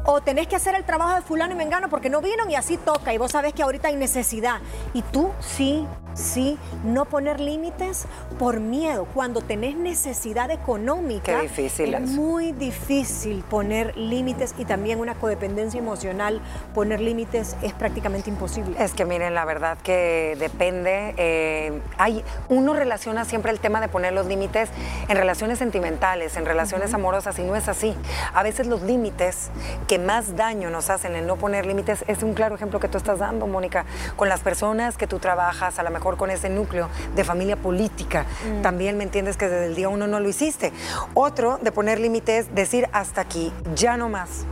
O 0.04 0.20
tenés 0.20 0.46
que 0.46 0.56
hacer 0.56 0.74
el 0.74 0.84
trabajo 0.84 1.14
de 1.14 1.22
fulano 1.22 1.52
y 1.52 1.56
mengano 1.56 1.88
porque 1.88 2.10
no 2.10 2.20
vino 2.20 2.48
y 2.48 2.54
así 2.54 2.76
toca 2.76 3.12
y 3.12 3.18
vos 3.18 3.32
sabés 3.32 3.52
que 3.52 3.62
ahorita 3.62 3.88
hay 3.88 3.96
necesidad. 3.96 4.60
Y 4.94 5.02
tú 5.02 5.30
sí 5.40 5.86
¿sí? 6.14 6.58
No 6.84 7.04
poner 7.04 7.40
límites 7.40 8.06
por 8.38 8.60
miedo. 8.60 9.06
Cuando 9.12 9.40
tenés 9.40 9.76
necesidad 9.76 10.50
económica, 10.50 11.40
difícil 11.40 11.94
es, 11.94 12.10
muy 12.10 12.52
difícil 12.52 13.42
poner 13.48 13.96
límites 13.96 14.54
y 14.58 14.64
también 14.64 15.00
una 15.00 15.14
codependencia 15.14 15.78
emocional, 15.78 16.40
poner 16.74 17.00
límites 17.00 17.56
es 17.62 17.72
prácticamente 17.72 18.30
imposible. 18.30 18.76
Es 18.82 18.92
que 18.92 19.04
miren, 19.04 19.34
la 19.34 19.44
verdad 19.44 19.78
que 19.78 20.36
depende. 20.38 21.14
Eh, 21.16 21.80
hay, 21.98 22.24
uno 22.48 22.74
relaciona 22.74 23.24
siempre 23.24 23.52
el 23.52 23.60
tema 23.60 23.80
de 23.80 23.88
poner 23.88 24.12
los 24.12 24.26
límites 24.26 24.70
en 25.08 25.16
relaciones 25.16 25.58
sentimentales, 25.58 26.36
en 26.36 26.44
relaciones 26.44 26.94
amorosas, 26.94 27.38
y 27.38 27.42
no 27.42 27.56
es 27.56 27.68
así. 27.68 27.94
A 28.34 28.42
veces 28.42 28.66
los 28.66 28.82
límites 28.82 29.50
que 29.86 29.98
más 29.98 30.36
daño 30.36 30.70
nos 30.70 30.90
hacen 30.90 31.16
en 31.16 31.26
no 31.26 31.36
poner 31.36 31.66
límites 31.66 32.04
es 32.06 32.22
un 32.22 32.34
claro 32.34 32.54
ejemplo 32.54 32.80
que 32.80 32.88
tú 32.88 32.98
estás 32.98 33.18
dando, 33.18 33.46
Mónica, 33.46 33.84
con 34.16 34.28
las 34.28 34.40
personas 34.40 34.96
que 34.96 35.06
tú 35.06 35.18
trabajas, 35.18 35.78
a 35.78 35.82
lo 35.82 35.90
mejor 35.90 36.09
con 36.16 36.30
ese 36.30 36.48
núcleo 36.48 36.88
de 37.14 37.24
familia 37.24 37.56
política. 37.56 38.26
Mm. 38.58 38.62
También 38.62 38.96
me 38.96 39.04
entiendes 39.04 39.36
que 39.36 39.48
desde 39.48 39.66
el 39.66 39.74
día 39.74 39.88
uno 39.88 40.06
no 40.06 40.20
lo 40.20 40.28
hiciste. 40.28 40.72
Otro 41.14 41.58
de 41.62 41.72
poner 41.72 42.00
límites, 42.00 42.54
decir 42.54 42.88
hasta 42.92 43.20
aquí, 43.20 43.52
ya 43.74 43.96
no 43.96 44.08
más. 44.08 44.44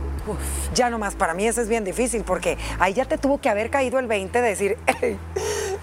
ya 0.75 0.89
no 0.89 0.99
más. 0.99 1.15
Para 1.15 1.33
mí 1.33 1.47
eso 1.47 1.61
es 1.61 1.69
bien 1.69 1.83
difícil 1.83 2.23
porque 2.23 2.57
ahí 2.79 2.93
ya 2.93 3.05
te 3.05 3.17
tuvo 3.17 3.39
que 3.39 3.49
haber 3.49 3.69
caído 3.69 3.99
el 3.99 4.07
20 4.07 4.41
de 4.41 4.47
decir, 4.47 4.77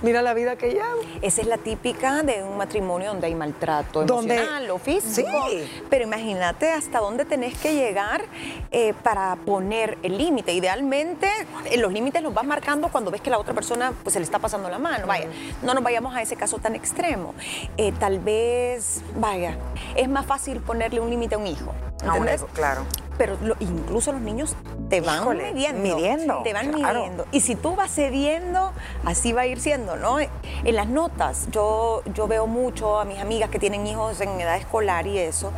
mira 0.03 0.23
la 0.23 0.35
vida 0.35 0.57
que 0.57 0.71
llevo. 0.71 1.01
Esa 1.23 1.41
es 1.41 1.47
la 1.47 1.59
típica 1.59 2.23
de 2.23 2.43
un 2.43 2.57
matrimonio 2.57 3.11
donde 3.11 3.27
hay 3.27 3.35
maltrato 3.35 4.03
emocional 4.03 4.71
o 4.71 4.79
físico. 4.79 5.29
Sí. 5.51 5.85
Pero 5.91 6.05
imagínate 6.05 6.71
hasta 6.71 7.01
dónde 7.01 7.25
tenés 7.25 7.57
que 7.59 7.75
llegar 7.75 8.23
eh, 8.71 8.95
para 9.03 9.37
poner 9.37 9.99
el 10.03 10.19
límite. 10.19 10.53
Idealmente, 10.53 11.29
eh, 11.67 11.79
los 11.79 11.93
límites 11.93 12.23
los 12.23 12.35
vas 12.35 12.45
marcando 12.45 12.89
cuando 12.89 13.11
ves 13.11 13.21
que 13.21 13.31
la 13.31 13.39
otra 13.39 13.55
persona 13.55 13.93
pues, 14.03 14.13
se 14.15 14.21
le 14.21 14.25
está 14.25 14.39
pasando 14.39 14.69
la 14.69 14.79
mano. 14.79 15.07
Vaya, 15.07 15.29
no 15.63 15.75
nos 15.75 15.83
vayamos 15.83 16.15
a 16.15 16.23
ese 16.23 16.37
caso 16.37 16.59
tan 16.59 16.75
extremo. 16.75 17.35
Eh, 17.77 17.93
tal 17.99 18.19
vez, 18.19 19.03
vaya, 19.17 19.57
es 19.95 20.09
más 20.09 20.27
fácil 20.27 20.61
ponerle 20.61 21.01
un 21.01 21.11
límite 21.11 21.35
a 21.35 21.39
un 21.39 21.47
hijo. 21.47 21.73
A 22.05 22.15
un 22.15 22.29
hijo, 22.29 22.47
claro. 22.53 22.83
pero 23.19 23.37
incluso 23.61 24.13
los 24.13 24.21
niños 24.21 24.55
te 24.89 25.01
van 25.01 25.37
midiendo. 25.37 25.83
midiendo. 25.83 26.43
Te 26.43 26.53
van 26.53 26.71
midiendo. 26.71 27.27
Y 27.33 27.41
si 27.41 27.57
tú 27.57 27.75
vas 27.75 27.91
cediendo, 27.91 28.73
así 29.05 29.33
va 29.33 29.43
a 29.43 29.47
ir 29.47 29.61
siendo, 29.61 29.97
¿no? 29.97 30.19
En 30.21 30.31
las 30.77 30.87
notas, 30.87 31.49
yo, 31.51 32.03
yo 32.15 32.29
veo 32.29 32.47
mucho 32.47 33.01
a 33.01 33.05
mis 33.05 33.19
amigas 33.19 33.51
que 33.51 33.59
tienen 33.59 33.87
hijos 33.87 34.21
en 34.21 34.41
edad 34.41 34.57
escolar 34.57 35.07
y 35.07 35.19
eso, 35.19 35.53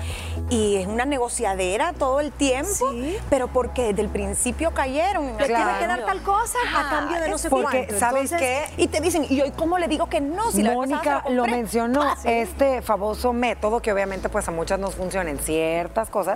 y 0.50 0.76
es 0.76 0.86
una 0.86 1.04
negociadera 1.04 1.92
todo 1.92 2.20
el 2.20 2.32
tiempo, 2.32 2.90
pero 3.28 3.48
porque 3.48 3.88
desde 3.88 4.02
el 4.02 4.08
principio 4.08 4.72
cayeron. 4.72 5.36
Le 5.36 5.46
tiene 5.46 5.78
que 5.78 5.86
dar 5.86 6.06
tal 6.06 6.22
cosa 6.22 6.58
a 6.74 6.90
cambio 6.90 7.20
de 7.20 7.28
no 7.28 7.38
sé 7.38 7.50
porque, 7.50 7.88
¿sabes 7.98 8.32
qué? 8.32 8.64
Y 8.76 8.88
te 8.88 9.00
dicen, 9.00 9.26
¿y 9.28 9.40
hoy 9.40 9.50
cómo 9.50 9.78
le 9.78 9.88
digo 9.88 10.08
que 10.08 10.20
no? 10.20 10.50
Si 10.52 10.62
Mónica 10.62 11.24
lo 11.28 11.46
mencionó, 11.46 12.14
este 12.24 12.82
famoso 12.82 13.32
método 13.32 13.80
que 13.82 13.92
obviamente 13.92 14.28
pues 14.28 14.48
a 14.48 14.52
muchas 14.52 14.78
nos 14.78 14.94
funciona 14.94 15.30
en 15.30 15.38
ciertas 15.38 16.08
cosas, 16.08 16.27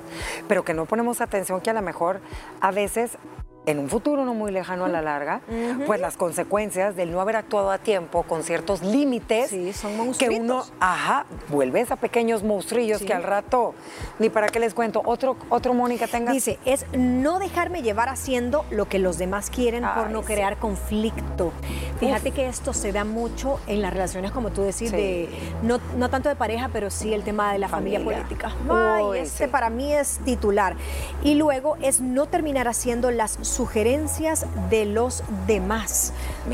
pero 0.48 0.64
que 0.64 0.74
no 0.74 0.86
ponemos 0.86 1.20
atención 1.20 1.60
que 1.60 1.70
a 1.70 1.74
lo 1.74 1.82
mejor 1.82 2.20
a 2.60 2.70
veces 2.70 3.18
en 3.66 3.78
un 3.78 3.88
futuro 3.88 4.24
no 4.24 4.34
muy 4.34 4.50
lejano 4.50 4.84
a 4.84 4.88
la 4.88 5.02
larga, 5.02 5.40
pues 5.86 6.00
las 6.00 6.16
consecuencias 6.16 6.96
del 6.96 7.12
no 7.12 7.20
haber 7.20 7.36
actuado 7.36 7.70
a 7.70 7.78
tiempo 7.78 8.22
con 8.24 8.42
ciertos 8.42 8.82
límites 8.82 9.50
sí, 9.50 9.72
son 9.72 10.14
que 10.14 10.30
uno, 10.30 10.64
ajá, 10.80 11.26
vuelves 11.48 11.90
a 11.90 11.96
pequeños 11.96 12.42
monstrillos 12.42 13.02
que 13.02 13.12
al 13.12 13.22
rato 13.22 13.74
ni 14.18 14.30
para 14.30 14.48
qué 14.48 14.58
les 14.58 14.74
cuento. 14.74 15.02
Otro 15.04 15.36
otro 15.48 15.74
Mónica 15.74 16.06
tenga 16.06 16.32
Dice, 16.32 16.58
es 16.64 16.86
no 16.96 17.38
dejarme 17.38 17.82
llevar 17.82 18.08
haciendo 18.08 18.64
lo 18.70 18.86
que 18.86 18.98
los 18.98 19.18
demás 19.18 19.50
quieren 19.50 19.84
por 19.94 20.10
no 20.10 20.22
crear 20.22 20.58
conflicto. 20.58 21.52
Fíjate 21.98 22.32
que 22.32 22.48
esto 22.48 22.72
se 22.72 22.92
da 22.92 23.04
mucho 23.04 23.60
en 23.66 23.80
las 23.80 23.92
relaciones 23.92 24.32
como 24.32 24.50
tú 24.50 24.62
decís 24.62 24.90
de 24.90 25.28
no, 25.62 25.80
no 25.96 26.10
tanto 26.10 26.28
de 26.28 26.36
pareja, 26.36 26.68
pero 26.72 26.90
sí 26.90 27.14
el 27.14 27.22
tema 27.22 27.52
de 27.52 27.58
la 27.58 27.68
familia, 27.68 28.02
política. 28.02 28.52
Ay, 28.68 29.20
este 29.20 29.48
para 29.48 29.70
mí 29.70 29.92
es 29.92 30.18
titular. 30.24 30.76
Y 31.22 31.34
luego 31.34 31.76
es 31.80 32.00
no 32.00 32.26
terminar 32.26 32.68
haciendo 32.68 33.10
las 33.10 33.38
sugerencias 33.52 34.46
de 34.70 34.86
los 34.86 35.22
demás. 35.46 36.12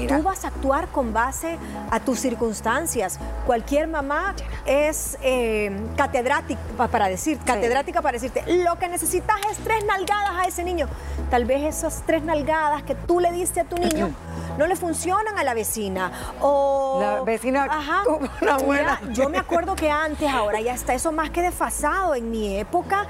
Tú 0.08 0.22
vas 0.22 0.44
a 0.44 0.48
actuar 0.48 0.88
con 0.88 1.12
base 1.12 1.58
a 1.90 2.00
tus 2.00 2.20
circunstancias. 2.20 3.18
Cualquier 3.46 3.88
mamá 3.88 4.34
es 4.66 5.18
eh, 5.22 5.70
catedrática 5.96 6.60
para 6.90 7.08
decir, 7.08 7.38
catedrática 7.38 8.02
para 8.02 8.14
decirte, 8.14 8.44
lo 8.64 8.78
que 8.78 8.88
necesitas 8.88 9.36
es 9.50 9.58
tres 9.58 9.84
nalgadas 9.84 10.32
a 10.36 10.44
ese 10.44 10.64
niño. 10.64 10.88
Tal 11.30 11.44
vez 11.44 11.62
esas 11.62 12.02
tres 12.06 12.22
nalgadas 12.22 12.82
que 12.82 12.94
tú 12.94 13.20
le 13.20 13.32
diste 13.32 13.60
a 13.60 13.64
tu 13.64 13.76
niño 13.76 14.10
no 14.58 14.66
le 14.66 14.76
funcionan 14.76 15.38
a 15.38 15.44
la 15.44 15.54
vecina. 15.54 16.10
O 16.40 16.98
la 17.00 17.22
vecina 17.22 17.64
Ajá, 17.64 18.02
una 18.40 18.58
buena. 18.58 19.00
yo 19.12 19.28
me 19.28 19.38
acuerdo 19.38 19.76
que 19.76 19.90
antes, 19.90 20.30
ahora 20.30 20.60
ya 20.60 20.74
está 20.74 20.94
eso 20.94 21.12
más 21.12 21.30
que 21.30 21.42
desfasado. 21.42 22.14
En 22.14 22.30
mi 22.30 22.58
época 22.58 23.06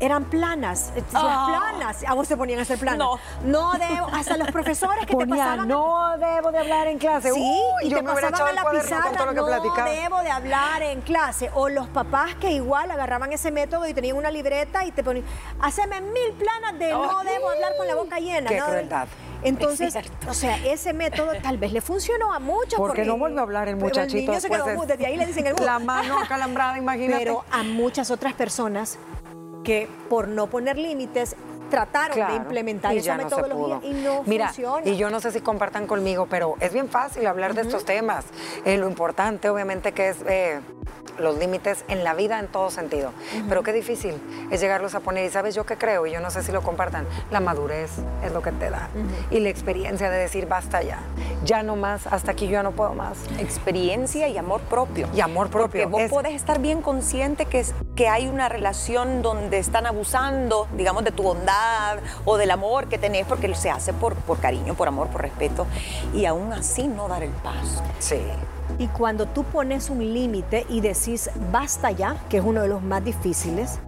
eran 0.00 0.24
planas, 0.24 0.92
las 0.96 1.04
ah. 1.14 1.46
planas. 1.48 2.04
A 2.06 2.14
vos 2.14 2.26
se 2.26 2.36
ponían 2.36 2.58
a 2.58 2.62
hacer 2.62 2.78
planas. 2.78 2.98
No. 2.98 3.17
No 3.44 3.72
debo, 3.72 4.06
hasta 4.12 4.36
los 4.36 4.50
profesores 4.50 5.06
que 5.06 5.14
te 5.14 5.26
pasaban. 5.26 5.68
No 5.68 6.16
debo 6.18 6.50
de 6.50 6.58
hablar 6.58 6.88
en 6.88 6.98
clase. 6.98 7.32
Sí, 7.32 7.60
y 7.82 7.90
te 7.90 8.02
pasaban 8.02 8.34
a 8.34 8.52
la 8.52 8.70
pizarra. 8.70 9.32
No 9.32 9.44
debo 9.84 10.22
de 10.22 10.30
hablar 10.30 10.82
en 10.82 11.00
clase. 11.02 11.50
O 11.54 11.68
los 11.68 11.88
papás 11.88 12.34
que 12.36 12.50
igual 12.52 12.90
agarraban 12.90 13.32
ese 13.32 13.50
método 13.50 13.86
y 13.86 13.94
tenían 13.94 14.16
una 14.16 14.30
libreta 14.30 14.84
y 14.84 14.92
te 14.92 15.02
ponían, 15.02 15.24
haceme 15.60 16.00
mil 16.00 16.32
planas 16.38 16.78
de 16.78 16.90
no 16.90 17.22
debo 17.24 17.50
hablar 17.50 17.76
con 17.76 17.86
la 17.86 17.94
boca 17.94 18.18
llena. 18.18 18.48
Qué 18.48 18.58
crueldad. 18.58 19.08
Entonces, 19.42 19.94
o 20.28 20.34
sea, 20.34 20.56
ese 20.66 20.92
método 20.92 21.32
tal 21.42 21.58
vez 21.58 21.72
le 21.72 21.80
funcionó 21.80 22.32
a 22.32 22.40
muchos. 22.40 22.74
Porque, 22.76 23.04
no 23.04 23.16
vuelve 23.16 23.38
a 23.38 23.42
hablar 23.42 23.68
el 23.68 23.76
muchachito. 23.76 24.18
El 24.18 24.26
niño 24.26 24.40
se 24.40 24.50
quedó, 24.50 24.86
desde 24.86 25.06
ahí 25.06 25.16
le 25.16 25.26
dicen 25.26 25.46
el 25.46 25.54
La 25.64 25.78
mano 25.78 26.18
acalambrada, 26.18 26.78
imagínate. 26.78 27.24
Pero 27.24 27.44
a 27.50 27.62
muchas 27.62 28.10
otras 28.10 28.34
personas 28.34 28.98
que 29.62 29.88
por 30.08 30.28
no 30.28 30.48
poner 30.48 30.76
límites 30.76 31.36
trataron 31.70 32.28
de 32.28 32.36
implementar 32.36 32.96
esa 32.96 33.16
metodología 33.16 33.80
y 33.88 33.94
no 33.94 34.22
Mira, 34.24 34.46
funciona. 34.46 34.86
Y 34.86 34.96
yo 34.96 35.10
no 35.10 35.20
sé 35.20 35.32
si 35.32 35.40
compartan 35.40 35.86
conmigo, 35.86 36.26
pero 36.28 36.56
es 36.60 36.72
bien 36.72 36.88
fácil 36.88 37.26
hablar 37.26 37.54
de 37.54 37.62
estos 37.62 37.84
temas. 37.84 38.24
Eh, 38.64 38.76
lo 38.76 38.88
importante, 38.88 39.48
obviamente, 39.48 39.92
que 39.92 40.08
es 40.08 40.18
eh, 40.26 40.60
los 41.18 41.38
límites 41.38 41.84
en 41.88 42.04
la 42.04 42.14
vida 42.14 42.38
en 42.38 42.48
todo 42.48 42.70
sentido. 42.70 43.12
Pero 43.48 43.62
qué 43.62 43.72
difícil 43.72 44.20
es 44.50 44.60
llegarlos 44.60 44.94
a 44.94 45.00
poner. 45.00 45.24
Y 45.26 45.30
sabes 45.30 45.54
yo 45.54 45.66
qué 45.66 45.76
creo, 45.76 46.06
y 46.06 46.12
yo 46.12 46.20
no 46.20 46.30
sé 46.30 46.42
si 46.42 46.52
lo 46.52 46.62
compartan, 46.62 47.06
la 47.30 47.40
madurez 47.40 47.90
es 48.24 48.32
lo 48.32 48.42
que 48.42 48.52
te 48.52 48.70
da. 48.70 48.88
Y 49.30 49.40
la 49.40 49.48
experiencia 49.48 50.10
de 50.10 50.18
decir, 50.18 50.46
basta 50.46 50.82
ya, 50.82 51.00
ya 51.44 51.62
no 51.62 51.76
más, 51.76 52.06
hasta 52.06 52.32
aquí 52.32 52.46
yo 52.46 52.52
ya 52.52 52.62
no 52.62 52.72
puedo 52.72 52.94
más. 52.94 53.18
Experiencia 53.38 54.28
y 54.28 54.38
amor 54.38 54.60
propio. 54.62 55.08
Y 55.14 55.20
amor 55.20 55.50
propio. 55.50 55.88
Porque 55.88 56.08
vos 56.08 56.10
podés 56.10 56.34
estar 56.34 56.60
bien 56.60 56.82
consciente 56.82 57.46
que, 57.46 57.60
es, 57.60 57.74
que 57.98 58.08
hay 58.08 58.28
una 58.28 58.48
relación 58.48 59.22
donde 59.22 59.58
están 59.58 59.84
abusando, 59.84 60.68
digamos, 60.76 61.02
de 61.02 61.10
tu 61.10 61.24
bondad 61.24 61.98
o 62.24 62.36
del 62.36 62.52
amor 62.52 62.88
que 62.88 62.96
tenés, 62.96 63.26
porque 63.26 63.52
se 63.56 63.70
hace 63.70 63.92
por, 63.92 64.14
por 64.14 64.38
cariño, 64.38 64.74
por 64.74 64.86
amor, 64.86 65.08
por 65.08 65.22
respeto. 65.22 65.66
Y 66.14 66.24
aún 66.24 66.52
así 66.52 66.86
no 66.86 67.08
dar 67.08 67.24
el 67.24 67.32
paso. 67.32 67.82
Sí. 67.98 68.20
Y 68.78 68.86
cuando 68.86 69.26
tú 69.26 69.42
pones 69.42 69.90
un 69.90 69.98
límite 69.98 70.64
y 70.68 70.80
decís 70.80 71.28
basta 71.50 71.90
ya, 71.90 72.14
que 72.28 72.36
es 72.36 72.44
uno 72.44 72.62
de 72.62 72.68
los 72.68 72.82
más 72.84 73.04
difíciles, 73.04 73.80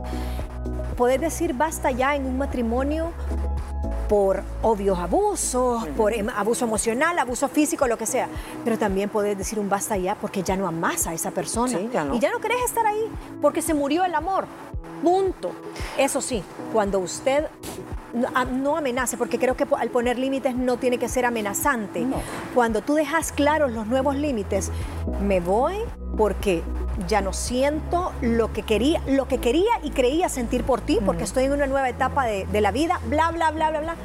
puedes 0.96 1.20
decir 1.20 1.54
basta 1.54 1.92
ya 1.92 2.16
en 2.16 2.26
un 2.26 2.36
matrimonio 2.36 3.12
por 4.10 4.42
obvios 4.62 4.98
abusos, 4.98 5.86
por 5.96 6.12
em, 6.12 6.28
abuso 6.30 6.64
emocional, 6.64 7.16
abuso 7.16 7.48
físico, 7.48 7.86
lo 7.86 7.96
que 7.96 8.06
sea. 8.06 8.28
Pero 8.64 8.76
también 8.76 9.08
puedes 9.08 9.38
decir 9.38 9.60
un 9.60 9.68
basta 9.68 9.96
ya 9.96 10.16
porque 10.16 10.42
ya 10.42 10.56
no 10.56 10.66
amas 10.66 11.06
a 11.06 11.14
esa 11.14 11.30
persona. 11.30 11.78
Y 11.80 12.18
ya 12.18 12.32
no 12.32 12.40
querés 12.40 12.58
estar 12.64 12.84
ahí 12.84 13.04
porque 13.40 13.62
se 13.62 13.72
murió 13.72 14.04
el 14.04 14.12
amor. 14.16 14.46
Punto. 15.02 15.52
Eso 15.98 16.20
sí, 16.20 16.42
cuando 16.72 16.98
usted 16.98 17.46
no 18.12 18.76
amenace, 18.76 19.16
porque 19.16 19.38
creo 19.38 19.56
que 19.56 19.66
al 19.78 19.88
poner 19.90 20.18
límites 20.18 20.56
no 20.56 20.76
tiene 20.76 20.98
que 20.98 21.08
ser 21.08 21.24
amenazante. 21.24 22.06
Cuando 22.54 22.82
tú 22.82 22.94
dejas 22.94 23.32
claros 23.32 23.72
los 23.72 23.86
nuevos 23.86 24.16
límites, 24.16 24.70
me 25.22 25.40
voy 25.40 25.76
porque 26.16 26.62
ya 27.08 27.20
no 27.20 27.32
siento 27.32 28.12
lo 28.20 28.52
que 28.52 28.62
quería, 28.62 29.00
lo 29.06 29.28
que 29.28 29.38
quería 29.38 29.70
y 29.82 29.90
creía 29.90 30.28
sentir 30.28 30.64
por 30.64 30.80
ti, 30.80 30.98
porque 31.04 31.24
estoy 31.24 31.44
en 31.44 31.52
una 31.52 31.66
nueva 31.66 31.88
etapa 31.88 32.26
de, 32.26 32.46
de 32.46 32.60
la 32.60 32.72
vida, 32.72 33.00
bla, 33.06 33.30
bla, 33.30 33.50
bla, 33.52 33.70
bla, 33.70 33.80
bla 33.80 33.96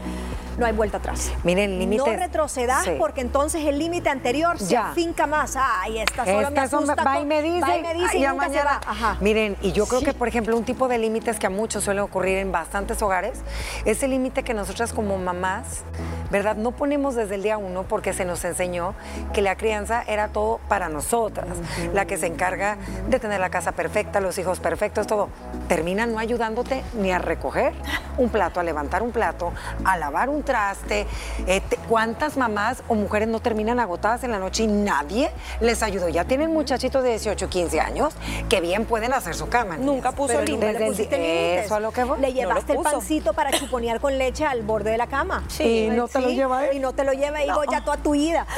no 0.57 0.65
hay 0.65 0.73
vuelta 0.73 0.97
atrás. 0.97 1.31
Miren. 1.43 1.89
No 1.95 2.05
retrocedas 2.05 2.87
porque 2.97 3.21
entonces 3.21 3.65
el 3.65 3.79
límite 3.79 4.09
anterior 4.09 4.57
se 4.59 4.77
finca 4.93 5.27
más. 5.27 5.55
Ay, 5.57 5.99
esta 5.99 6.25
solo 6.25 6.51
me 6.51 6.59
asusta. 6.59 6.95
Va 7.03 7.19
y 7.19 7.25
me 7.25 7.41
dice, 7.41 7.77
y 7.77 7.81
me 7.81 7.93
dice 7.93 8.17
y 8.17 8.21
nunca 8.21 8.49
se 8.49 8.63
va. 8.63 8.79
Miren, 9.21 9.55
y 9.61 9.71
yo 9.71 9.85
creo 9.85 10.01
que, 10.01 10.13
por 10.13 10.27
ejemplo, 10.27 10.55
un 10.57 10.63
tipo 10.63 10.87
de 10.87 10.97
límites 10.97 11.39
que 11.39 11.47
a 11.47 11.49
muchos 11.49 11.83
suelen 11.83 12.03
ocurrir 12.03 12.37
en 12.37 12.51
bastantes 12.51 13.01
hogares 13.01 13.39
es 13.85 14.03
el 14.03 14.11
límite 14.11 14.43
que 14.43 14.53
nosotras 14.53 14.93
como 14.93 15.17
mamás, 15.17 15.83
¿verdad? 16.31 16.55
No 16.55 16.71
ponemos 16.71 17.15
desde 17.15 17.35
el 17.35 17.43
día 17.43 17.57
uno 17.57 17.83
porque 17.83 18.13
se 18.13 18.25
nos 18.25 18.43
enseñó 18.45 18.95
que 19.33 19.41
la 19.41 19.55
crianza 19.55 20.03
era 20.07 20.29
todo 20.29 20.59
para 20.67 20.89
nosotras. 20.89 21.47
La 21.93 22.05
que 22.05 22.17
se 22.17 22.27
encarga 22.27 22.77
de 23.09 23.19
tener 23.19 23.39
la 23.39 23.49
casa 23.49 23.71
perfecta, 23.71 24.19
los 24.19 24.37
hijos 24.37 24.59
perfectos, 24.59 25.07
todo. 25.07 25.29
Termina 25.67 26.05
no 26.05 26.19
ayudándote 26.19 26.83
ni 26.93 27.11
a 27.11 27.19
recoger 27.19 27.73
un 28.17 28.29
plato, 28.29 28.59
a 28.59 28.63
levantar 28.63 29.03
un 29.03 29.11
plato, 29.11 29.51
a 29.83 29.97
lavar 29.97 30.29
un 30.29 30.43
traste. 30.45 31.05
Eh, 31.47 31.61
¿Cuántas 31.89 32.37
mamás 32.37 32.83
o 32.87 32.95
mujeres 32.95 33.27
no 33.27 33.39
terminan 33.39 33.79
agotadas 33.79 34.23
en 34.23 34.31
la 34.31 34.39
noche 34.39 34.63
y 34.63 34.67
nadie 34.67 35.31
les 35.59 35.83
ayudó? 35.83 36.07
Ya 36.09 36.25
tienen 36.25 36.51
muchachitos 36.53 37.03
de 37.03 37.09
18, 37.09 37.49
15 37.49 37.79
años 37.81 38.13
que 38.49 38.61
bien 38.61 38.85
pueden 38.85 39.13
hacer 39.13 39.35
su 39.35 39.49
cama. 39.49 39.77
Nunca 39.77 40.11
puso 40.11 40.41
límites. 40.41 40.99
Eso 41.11 41.75
a 41.75 41.79
lo 41.79 41.91
que 41.91 42.03
vos. 42.03 42.19
Le 42.19 42.33
llevaste 42.33 42.73
el 42.73 42.79
pancito 42.79 43.33
para 43.33 43.51
chuponear 43.51 43.99
con 43.99 44.17
leche 44.17 44.45
al 44.45 44.61
borde 44.61 44.91
de 44.91 44.97
la 44.97 45.07
cama. 45.07 45.43
Sí, 45.47 45.85
y 45.85 45.89
no 45.89 46.07
te 46.07 46.21
lo 46.21 46.29
lleva. 46.29 46.73
Y 46.73 46.79
no 46.79 46.93
te 46.93 47.03
lo 47.03 47.13
lleva 47.13 47.39
ahí 47.39 47.49
vos 47.49 47.65
ya 47.69 47.83
toda 47.83 47.97
tu 47.97 48.11
vida. 48.11 48.45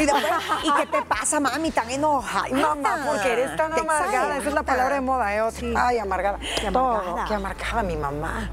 Y, 0.63 0.71
qué 0.71 0.85
te 0.87 1.01
pasa, 1.03 1.39
mami? 1.39 1.71
Tan 1.71 1.89
enojada. 1.89 2.49
Mamá, 2.49 3.03
porque 3.07 3.31
eres 3.31 3.55
tan 3.55 3.73
amargada. 3.73 4.37
Esa 4.37 4.49
es 4.49 4.53
la 4.53 4.63
palabra 4.63 4.95
de 4.95 5.01
moda, 5.01 5.35
¿eh? 5.35 5.41
Ay, 5.75 5.97
amargada. 5.99 6.39
Qué 6.39 6.67
amargada. 6.67 7.25
qué 7.27 7.33
amargada 7.33 7.83
mi 7.83 7.95
mamá. 7.95 8.49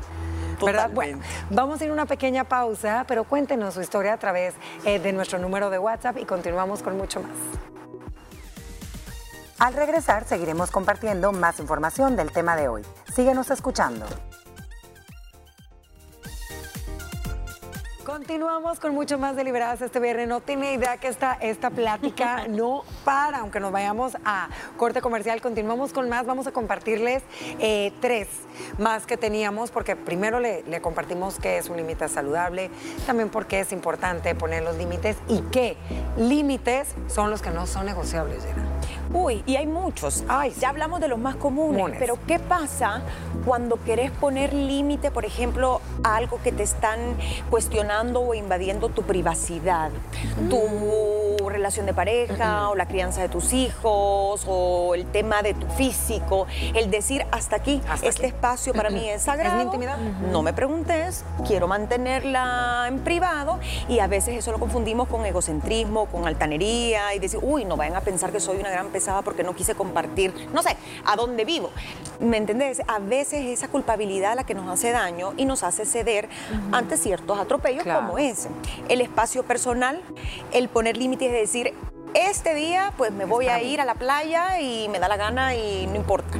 Bueno, 0.95 1.21
vamos 1.51 1.81
a 1.81 1.85
ir 1.85 1.91
a 1.91 1.93
una 1.93 2.07
pequeña 2.07 2.45
pausa, 2.45 3.05
pero 3.07 3.25
cuéntenos 3.25 3.75
su 3.75 3.81
historia 3.81 4.15
a 4.15 4.19
través 4.19 4.55
eh, 4.85 4.99
de 4.99 5.13
nuestro 5.13 5.39
número 5.39 5.71
de 5.71 5.79
WhatsApp 5.79 6.19
y 6.19 6.25
continuamos 6.25 6.83
con 6.83 6.97
mucho 6.97 7.21
más. 7.21 7.33
Al 9.59 9.75
regresar, 9.75 10.25
seguiremos 10.25 10.71
compartiendo 10.71 11.33
más 11.33 11.61
información 11.61 12.17
del 12.17 12.33
tema 12.33 12.57
de 12.57 12.69
hoy. 12.69 12.83
Síguenos 13.15 13.51
escuchando. 13.51 14.05
Continuamos 18.05 18.81
con 18.81 18.95
mucho 18.95 19.19
más 19.19 19.35
deliberadas 19.35 19.81
este 19.81 19.99
viernes. 19.99 20.29
No 20.29 20.41
tiene 20.41 20.75
idea 20.75 20.99
que 20.99 21.09
esta, 21.09 21.33
esta 21.41 21.71
plática 21.71 22.47
no 22.49 22.85
para, 23.03 23.39
aunque 23.39 23.61
nos 23.61 23.73
vayamos 23.73 24.17
a 24.27 24.51
corte 24.77 25.01
comercial. 25.01 25.41
Continuamos 25.41 25.95
con 25.95 26.11
más. 26.11 26.27
Vamos 26.27 26.47
a 26.47 26.53
compartirles 26.53 27.23
eh, 27.61 27.93
tres 28.03 28.29
más 28.79 29.07
que 29.07 29.17
teníamos, 29.17 29.71
porque 29.71 29.97
primero 29.97 30.39
le, 30.39 30.63
compartimos 30.83 31.39
qué 31.39 31.57
es 31.57 31.71
un 31.71 31.79
límite 31.79 32.07
saludable, 32.09 32.71
también 33.07 33.31
porque 33.31 33.61
es 33.61 33.73
importante 33.73 34.35
poner 34.35 34.63
los 34.63 34.77
límites 34.77 35.17
y 35.27 35.41
qué 35.51 35.79
límites 36.19 36.95
son 37.07 37.31
los 37.31 37.41
que 37.41 37.51
no 37.51 37.67
son 37.67 37.87
negociables, 37.87 38.45
Uy, 39.13 39.43
y 39.47 39.57
hay 39.57 39.67
muchos. 39.67 40.25
Ay, 40.29 40.51
sí. 40.53 40.61
Ya 40.61 40.69
hablamos 40.71 41.01
de 41.01 41.09
los 41.09 41.19
más 41.19 41.37
comunes, 41.37 41.77
Comunes. 41.81 41.99
pero 41.99 42.19
¿qué 42.27 42.39
pasa 42.39 43.03
cuando 43.45 43.83
querés 43.85 44.11
poner 44.13 44.53
límite, 44.55 45.11
por 45.11 45.25
ejemplo, 45.25 45.81
a 46.03 46.17
algo 46.17 46.41
que 46.43 46.53
te 46.53 46.63
están 46.63 46.99
cuestionando 47.51 48.21
o 48.21 48.35
invadiendo 48.35 48.89
tu 48.89 49.03
privacidad? 49.03 49.91
Tu 50.51 51.49
relación 51.49 51.87
de 51.87 51.95
pareja 51.95 52.71
o 52.71 52.75
la 52.75 52.87
crianza 52.87 53.21
de 53.23 53.29
tus 53.29 53.53
hijos 53.53 54.45
o 54.47 54.95
el 54.95 55.07
tema 55.07 55.43
de 55.43 55.55
tu 55.55 55.67
físico, 55.69 56.47
el 56.75 56.91
decir 56.91 57.25
hasta 57.31 57.57
aquí, 57.57 57.81
Hasta 57.89 58.07
este 58.09 58.27
aquí. 58.27 58.35
espacio 58.35 58.73
para 58.73 58.91
mí 58.91 59.09
es 59.09 59.23
sagrado. 59.23 59.57
mi 59.57 59.63
intimidad. 59.63 59.99
No 60.31 60.43
me 60.43 60.53
preguntes, 60.53 61.25
quiero 61.47 61.69
mantenerla 61.69 62.87
en 62.89 62.99
privado 63.01 63.59
y 63.89 63.99
a 64.01 64.07
veces 64.07 64.37
eso 64.37 64.53
lo 64.53 64.59
confundimos 64.59 65.09
con 65.09 65.25
egocentrismo, 65.25 66.07
con 66.07 66.27
altanería 66.27 67.15
y 67.15 67.19
decir, 67.19 67.41
uy, 67.43 67.65
no 67.65 67.77
vayan 67.77 67.97
a 67.97 68.01
pensar 68.01 68.33
que 68.33 68.41
soy 68.41 68.59
una 68.59 68.71
gran 68.71 68.89
pesada 68.95 69.23
porque 69.23 69.43
no 69.43 69.55
quise 69.57 69.75
compartir, 69.75 70.33
no 70.55 70.63
sé, 70.63 70.77
a 71.05 71.17
dónde 71.17 71.45
vivo. 71.45 71.71
¿Me 72.21 72.37
entendés? 72.37 72.81
A 72.87 73.01
veces 73.01 73.45
esa 73.45 73.67
culpabilidad 73.67 74.37
la 74.37 74.45
que 74.47 74.55
nos 74.55 74.69
hace 74.69 74.93
daño 74.93 75.35
y 75.37 75.45
nos 75.47 75.65
hace 75.65 75.85
ceder 75.85 76.29
ante 76.71 76.97
ciertos 76.97 77.39
atropellos 77.41 77.83
Claro. 77.83 78.07
como 78.07 78.19
ese. 78.19 78.49
El 78.89 79.01
espacio 79.01 79.43
personal, 79.43 80.01
el 80.53 80.69
poner 80.69 80.97
límites 80.97 81.33
de 81.33 81.39
decir, 81.39 81.75
este 82.15 82.55
día 82.55 82.93
pues 82.97 83.13
me 83.13 83.25
voy 83.25 83.49
a 83.49 83.61
ir 83.63 83.81
a 83.81 83.85
la 83.85 83.95
playa 83.95 84.61
y 84.61 84.89
me 84.89 84.99
da 84.99 85.09
la 85.09 85.17
gana 85.17 85.55
y 85.55 85.87
no 85.89 85.97
importa. 85.97 86.39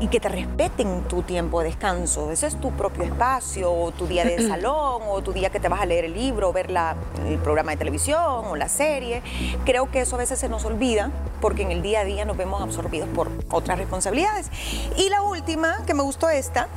Y 0.00 0.08
que 0.08 0.18
te 0.20 0.28
respeten 0.28 1.02
tu 1.04 1.22
tiempo 1.22 1.60
de 1.60 1.66
descanso. 1.66 2.30
Ese 2.32 2.46
es 2.46 2.60
tu 2.60 2.70
propio 2.72 3.04
espacio, 3.04 3.72
o 3.72 3.90
tu 3.92 4.06
día 4.06 4.24
de 4.24 4.48
salón, 4.48 5.02
o 5.08 5.22
tu 5.22 5.32
día 5.32 5.50
que 5.50 5.60
te 5.60 5.68
vas 5.68 5.80
a 5.80 5.86
leer 5.86 6.06
el 6.06 6.14
libro, 6.14 6.48
o 6.48 6.52
ver 6.52 6.70
la- 6.70 6.96
el 7.26 7.38
programa 7.38 7.72
de 7.72 7.76
televisión 7.78 8.20
o 8.46 8.56
la 8.56 8.68
serie. 8.68 9.22
Creo 9.64 9.90
que 9.90 10.00
eso 10.00 10.16
a 10.16 10.18
veces 10.18 10.38
se 10.38 10.48
nos 10.48 10.64
olvida 10.64 11.10
porque 11.40 11.62
en 11.62 11.70
el 11.72 11.82
día 11.82 12.00
a 12.00 12.04
día 12.04 12.24
nos 12.24 12.36
vemos 12.36 12.62
absorbidos 12.62 13.08
por 13.10 13.30
otras 13.50 13.78
responsabilidades. 13.78 14.50
Y 14.96 15.08
la 15.10 15.22
última, 15.22 15.84
que 15.86 15.94
me 15.94 16.02
gustó 16.02 16.28
esta, 16.30 16.68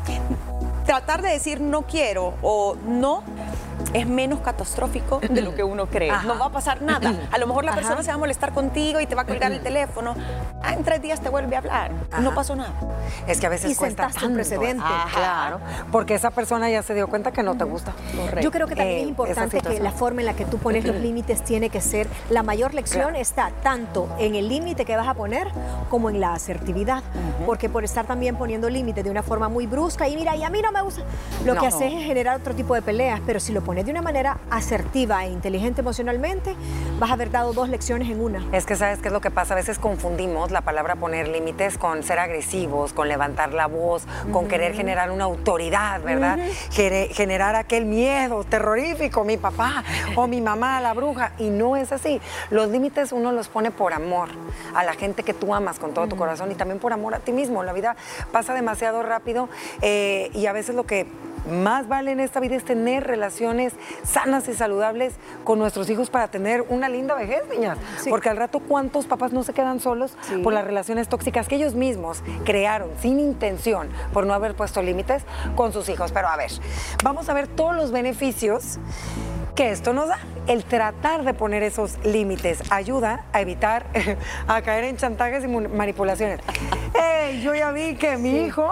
tratar 0.85 1.21
de 1.21 1.29
decir 1.29 1.61
no 1.61 1.83
quiero 1.83 2.33
o 2.41 2.75
no 2.85 3.23
es 3.93 4.07
menos 4.07 4.39
catastrófico 4.41 5.19
de 5.19 5.41
lo 5.41 5.55
que 5.55 5.63
uno 5.63 5.85
cree. 5.89 6.11
Ajá. 6.11 6.27
No 6.27 6.37
va 6.39 6.45
a 6.47 6.51
pasar 6.51 6.81
nada. 6.81 7.13
A 7.31 7.37
lo 7.37 7.47
mejor 7.47 7.65
la 7.65 7.71
Ajá. 7.71 7.79
persona 7.81 8.01
se 8.03 8.09
va 8.09 8.15
a 8.15 8.17
molestar 8.17 8.53
contigo 8.53 8.99
y 8.99 9.05
te 9.07 9.15
va 9.15 9.23
a 9.23 9.25
colgar 9.25 9.51
el 9.51 9.59
teléfono. 9.63 10.15
Ah, 10.63 10.73
en 10.73 10.83
tres 10.83 11.01
días 11.01 11.19
te 11.21 11.29
vuelve 11.29 11.55
a 11.55 11.59
hablar. 11.59 11.91
No 12.19 12.29
Ajá. 12.29 12.35
pasó 12.35 12.55
nada. 12.55 12.73
Es 13.27 13.39
que 13.39 13.45
a 13.45 13.49
veces 13.49 13.71
Y 13.71 13.75
cuesta 13.75 14.03
sentaste 14.09 14.25
un 14.25 14.33
tanto. 14.33 14.35
precedente. 14.35 14.83
Claro, 15.13 15.59
porque 15.91 16.15
esa 16.15 16.31
persona 16.31 16.69
ya 16.69 16.81
se 16.83 16.93
dio 16.93 17.07
cuenta 17.07 17.31
que 17.31 17.43
no 17.43 17.55
te 17.55 17.63
gusta. 17.63 17.93
Yo 18.41 18.51
creo 18.51 18.67
que 18.67 18.75
también 18.75 18.99
Eh, 18.99 19.01
es 19.03 19.07
importante 19.09 19.59
que 19.61 19.79
la 19.79 19.91
forma 19.91 20.21
en 20.21 20.25
la 20.27 20.33
que 20.33 20.45
tú 20.45 20.57
pones 20.57 20.85
los 20.85 20.95
límites 20.95 21.43
tiene 21.43 21.69
que 21.69 21.81
ser, 21.81 22.07
la 22.29 22.43
mayor 22.43 22.73
lección 22.73 23.03
Claro. 23.03 23.17
está 23.17 23.51
tanto 23.63 24.09
en 24.19 24.35
el 24.35 24.47
límite 24.49 24.85
que 24.85 24.95
vas 24.95 25.07
a 25.07 25.13
poner 25.13 25.47
como 25.89 26.09
en 26.09 26.19
la 26.19 26.33
asertividad. 26.33 27.03
Porque 27.45 27.69
por 27.69 27.83
estar 27.83 28.05
también 28.05 28.35
poniendo 28.35 28.69
límites 28.69 29.03
de 29.03 29.09
una 29.11 29.21
forma 29.23 29.49
muy 29.49 29.67
brusca 29.67 30.07
y 30.07 30.15
mira, 30.15 30.35
y 30.35 30.43
a 30.43 30.49
mí 30.49 30.61
no 30.61 30.71
me 30.71 30.81
gusta, 30.81 31.01
lo 31.45 31.53
No. 31.53 31.61
que 31.61 31.67
haces 31.67 31.93
es 31.93 32.03
generar 32.05 32.37
otro 32.39 32.55
tipo 32.55 32.73
de 32.73 32.81
peleas, 32.81 33.21
pero 33.25 33.39
si 33.39 33.51
lo 33.53 33.63
pones 33.65 33.85
de 33.85 33.91
una 33.91 34.01
manera 34.01 34.37
asertiva 34.49 35.25
e 35.25 35.29
inteligente 35.29 35.81
emocionalmente, 35.81 36.55
vas 36.99 37.09
a 37.09 37.13
haber 37.13 37.31
dado 37.31 37.51
dos 37.51 37.67
lecciones 37.67 38.09
en 38.09 38.21
una. 38.21 38.45
Es 38.53 38.65
que 38.65 38.75
sabes 38.75 38.99
qué 38.99 39.07
es 39.09 39.13
lo 39.13 39.19
que 39.21 39.31
pasa, 39.31 39.53
a 39.53 39.57
veces 39.57 39.79
confundimos 39.79 40.51
la 40.51 40.61
palabra 40.61 40.95
poner 40.95 41.27
límites 41.27 41.77
con 41.77 42.03
ser 42.03 42.19
agresivos, 42.19 42.93
con 42.93 43.09
levantar 43.09 43.53
la 43.53 43.65
voz, 43.67 44.05
con 44.31 44.47
querer 44.47 44.73
generar 44.75 45.11
una 45.11 45.25
autoridad, 45.25 46.01
¿verdad? 46.01 46.37
Gere- 46.71 47.09
generar 47.11 47.55
aquel 47.55 47.85
miedo 47.85 48.43
terrorífico, 48.43 49.23
mi 49.23 49.37
papá 49.37 49.83
o 50.15 50.27
mi 50.27 50.39
mamá, 50.39 50.79
la 50.79 50.93
bruja, 50.93 51.31
y 51.39 51.49
no 51.49 51.75
es 51.75 51.91
así. 51.91 52.21
Los 52.51 52.69
límites 52.69 53.11
uno 53.11 53.31
los 53.31 53.47
pone 53.47 53.71
por 53.71 53.93
amor 53.93 54.29
a 54.75 54.83
la 54.83 54.93
gente 54.93 55.23
que 55.23 55.33
tú 55.33 55.53
amas 55.55 55.79
con 55.79 55.93
todo 55.93 56.07
tu 56.07 56.15
corazón 56.15 56.51
y 56.51 56.55
también 56.55 56.79
por 56.79 56.93
amor 56.93 57.15
a 57.15 57.19
ti 57.19 57.31
mismo. 57.31 57.63
La 57.63 57.73
vida 57.73 57.95
pasa 58.31 58.53
demasiado 58.53 59.01
rápido 59.01 59.49
eh, 59.81 60.29
y 60.33 60.45
a 60.45 60.53
veces 60.53 60.75
lo 60.75 60.83
que 60.83 61.07
más 61.49 61.87
vale 61.87 62.11
en 62.11 62.19
esta 62.19 62.39
vida 62.39 62.55
es 62.55 62.65
tener 62.65 63.05
relaciones 63.05 63.73
sanas 64.03 64.47
y 64.47 64.53
saludables 64.53 65.13
con 65.43 65.59
nuestros 65.59 65.89
hijos 65.89 66.09
para 66.09 66.27
tener 66.27 66.63
una 66.69 66.89
linda 66.89 67.15
vejez, 67.15 67.41
niñas. 67.49 67.77
Sí. 68.01 68.09
Porque 68.09 68.29
al 68.29 68.37
rato, 68.37 68.59
¿cuántos 68.59 69.05
papás 69.05 69.31
no 69.31 69.43
se 69.43 69.53
quedan 69.53 69.79
solos 69.79 70.17
Sí. 70.21 70.37
por 70.37 70.53
las 70.53 70.63
relaciones 70.65 71.07
tóxicas 71.07 71.47
que 71.47 71.55
ellos 71.55 71.75
mismos 71.75 72.23
crearon 72.43 72.89
sin 73.01 73.19
intención 73.19 73.89
por 74.13 74.25
no 74.25 74.33
haber 74.33 74.55
puesto 74.55 74.81
límites 74.81 75.23
con 75.55 75.73
sus 75.73 75.89
hijos? 75.89 76.11
Pero 76.11 76.27
a 76.27 76.37
ver, 76.37 76.51
vamos 77.03 77.29
a 77.29 77.33
ver 77.33 77.47
todos 77.47 77.75
los 77.75 77.91
beneficios 77.91 78.77
que 79.55 79.71
esto 79.71 79.93
nos 79.93 80.09
da. 80.09 80.19
El 80.47 80.63
tratar 80.63 81.23
de 81.23 81.33
poner 81.33 81.63
esos 81.63 81.97
límites 82.03 82.61
ayuda 82.69 83.25
a 83.33 83.41
evitar 83.41 83.87
a 84.47 84.61
caer 84.61 84.83
en 84.83 84.97
chantajes 84.97 85.43
y 85.43 85.47
manipulaciones. 85.47 86.41
Yo 87.41 87.55
ya 87.55 87.71
vi 87.71 87.95
que 87.95 88.17
mi 88.17 88.45
hijo... 88.45 88.71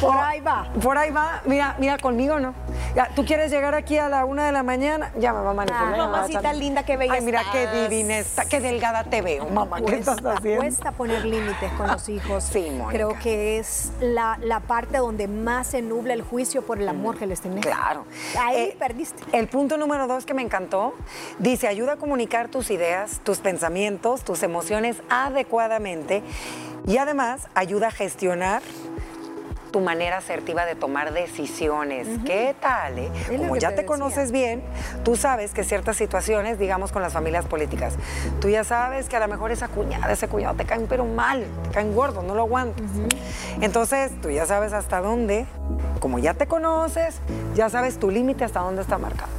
Por 0.00 0.10
oh, 0.16 0.20
ahí 0.20 0.40
va. 0.40 0.68
Por 0.82 0.98
ahí 0.98 1.10
va. 1.10 1.40
Mira, 1.44 1.76
mira, 1.78 1.98
conmigo 1.98 2.40
no. 2.40 2.54
Ya, 2.94 3.08
Tú 3.14 3.24
quieres 3.24 3.50
llegar 3.50 3.74
aquí 3.74 3.98
a 3.98 4.08
la 4.08 4.24
una 4.24 4.46
de 4.46 4.52
la 4.52 4.62
mañana, 4.62 5.12
ya 5.18 5.32
me 5.32 5.40
va 5.40 5.50
a 5.50 5.54
manipular. 5.54 5.94
Ah, 5.94 5.96
mamacita 5.96 6.52
linda, 6.52 6.84
qué 6.84 6.96
bella 6.96 7.14
Ay, 7.14 7.20
mira 7.22 7.42
qué 7.52 7.66
divina 7.68 8.18
está, 8.18 8.44
qué 8.44 8.60
delgada 8.60 9.04
te 9.04 9.22
veo, 9.22 9.48
mamá. 9.48 9.80
¿Qué 9.80 9.96
estás 9.96 10.18
haciendo? 10.24 10.62
cuesta 10.62 10.92
poner 10.92 11.24
límites 11.24 11.72
con 11.74 11.86
los 11.86 12.08
hijos. 12.08 12.44
Sí, 12.44 12.68
Mónica. 12.70 12.90
Creo 12.90 13.18
que 13.18 13.58
es 13.58 13.92
la, 14.00 14.38
la 14.42 14.60
parte 14.60 14.98
donde 14.98 15.28
más 15.28 15.68
se 15.68 15.82
nubla 15.82 16.14
el 16.14 16.22
juicio 16.22 16.62
por 16.62 16.80
el 16.80 16.88
amor 16.88 17.16
que 17.16 17.26
les 17.26 17.40
tenés. 17.40 17.64
Claro. 17.64 18.04
Ahí 18.38 18.56
Eh, 18.56 18.76
perdiste. 18.78 19.22
El 19.32 19.48
punto 19.48 19.76
número 19.76 20.06
dos 20.06 20.21
que 20.26 20.34
me 20.34 20.42
encantó, 20.42 20.94
dice, 21.38 21.68
ayuda 21.68 21.94
a 21.94 21.96
comunicar 21.96 22.48
tus 22.48 22.70
ideas, 22.70 23.20
tus 23.22 23.38
pensamientos, 23.38 24.22
tus 24.22 24.42
emociones 24.42 24.96
adecuadamente 25.08 26.22
y 26.86 26.98
además 26.98 27.48
ayuda 27.54 27.88
a 27.88 27.90
gestionar 27.90 28.62
tu 29.72 29.80
manera 29.80 30.18
asertiva 30.18 30.66
de 30.66 30.76
tomar 30.76 31.12
decisiones. 31.12 32.06
¿Qué 32.24 32.54
tal? 32.60 32.98
eh? 32.98 33.10
Como 33.38 33.56
ya 33.56 33.74
te 33.74 33.84
conoces 33.84 34.30
bien, 34.30 34.62
tú 35.02 35.16
sabes 35.16 35.52
que 35.52 35.64
ciertas 35.64 35.96
situaciones, 35.96 36.58
digamos 36.58 36.92
con 36.92 37.02
las 37.02 37.14
familias 37.14 37.46
políticas, 37.46 37.94
tú 38.40 38.50
ya 38.50 38.62
sabes 38.62 39.08
que 39.08 39.16
a 39.16 39.20
lo 39.20 39.28
mejor 39.28 39.50
esa 39.50 39.68
cuñada, 39.68 40.12
ese 40.12 40.28
cuñado 40.28 40.54
te 40.54 40.66
caen 40.66 40.86
pero 40.88 41.06
mal, 41.06 41.46
te 41.64 41.70
caen 41.70 41.94
gordos, 41.94 42.22
no 42.22 42.34
lo 42.34 42.42
aguantas. 42.42 42.84
Entonces, 43.60 44.12
tú 44.20 44.30
ya 44.30 44.44
sabes 44.44 44.74
hasta 44.74 45.00
dónde, 45.00 45.46
como 46.00 46.18
ya 46.18 46.34
te 46.34 46.46
conoces, 46.46 47.16
ya 47.54 47.70
sabes 47.70 47.98
tu 47.98 48.10
límite 48.10 48.44
hasta 48.44 48.60
dónde 48.60 48.82
está 48.82 48.98
marcado. 48.98 49.30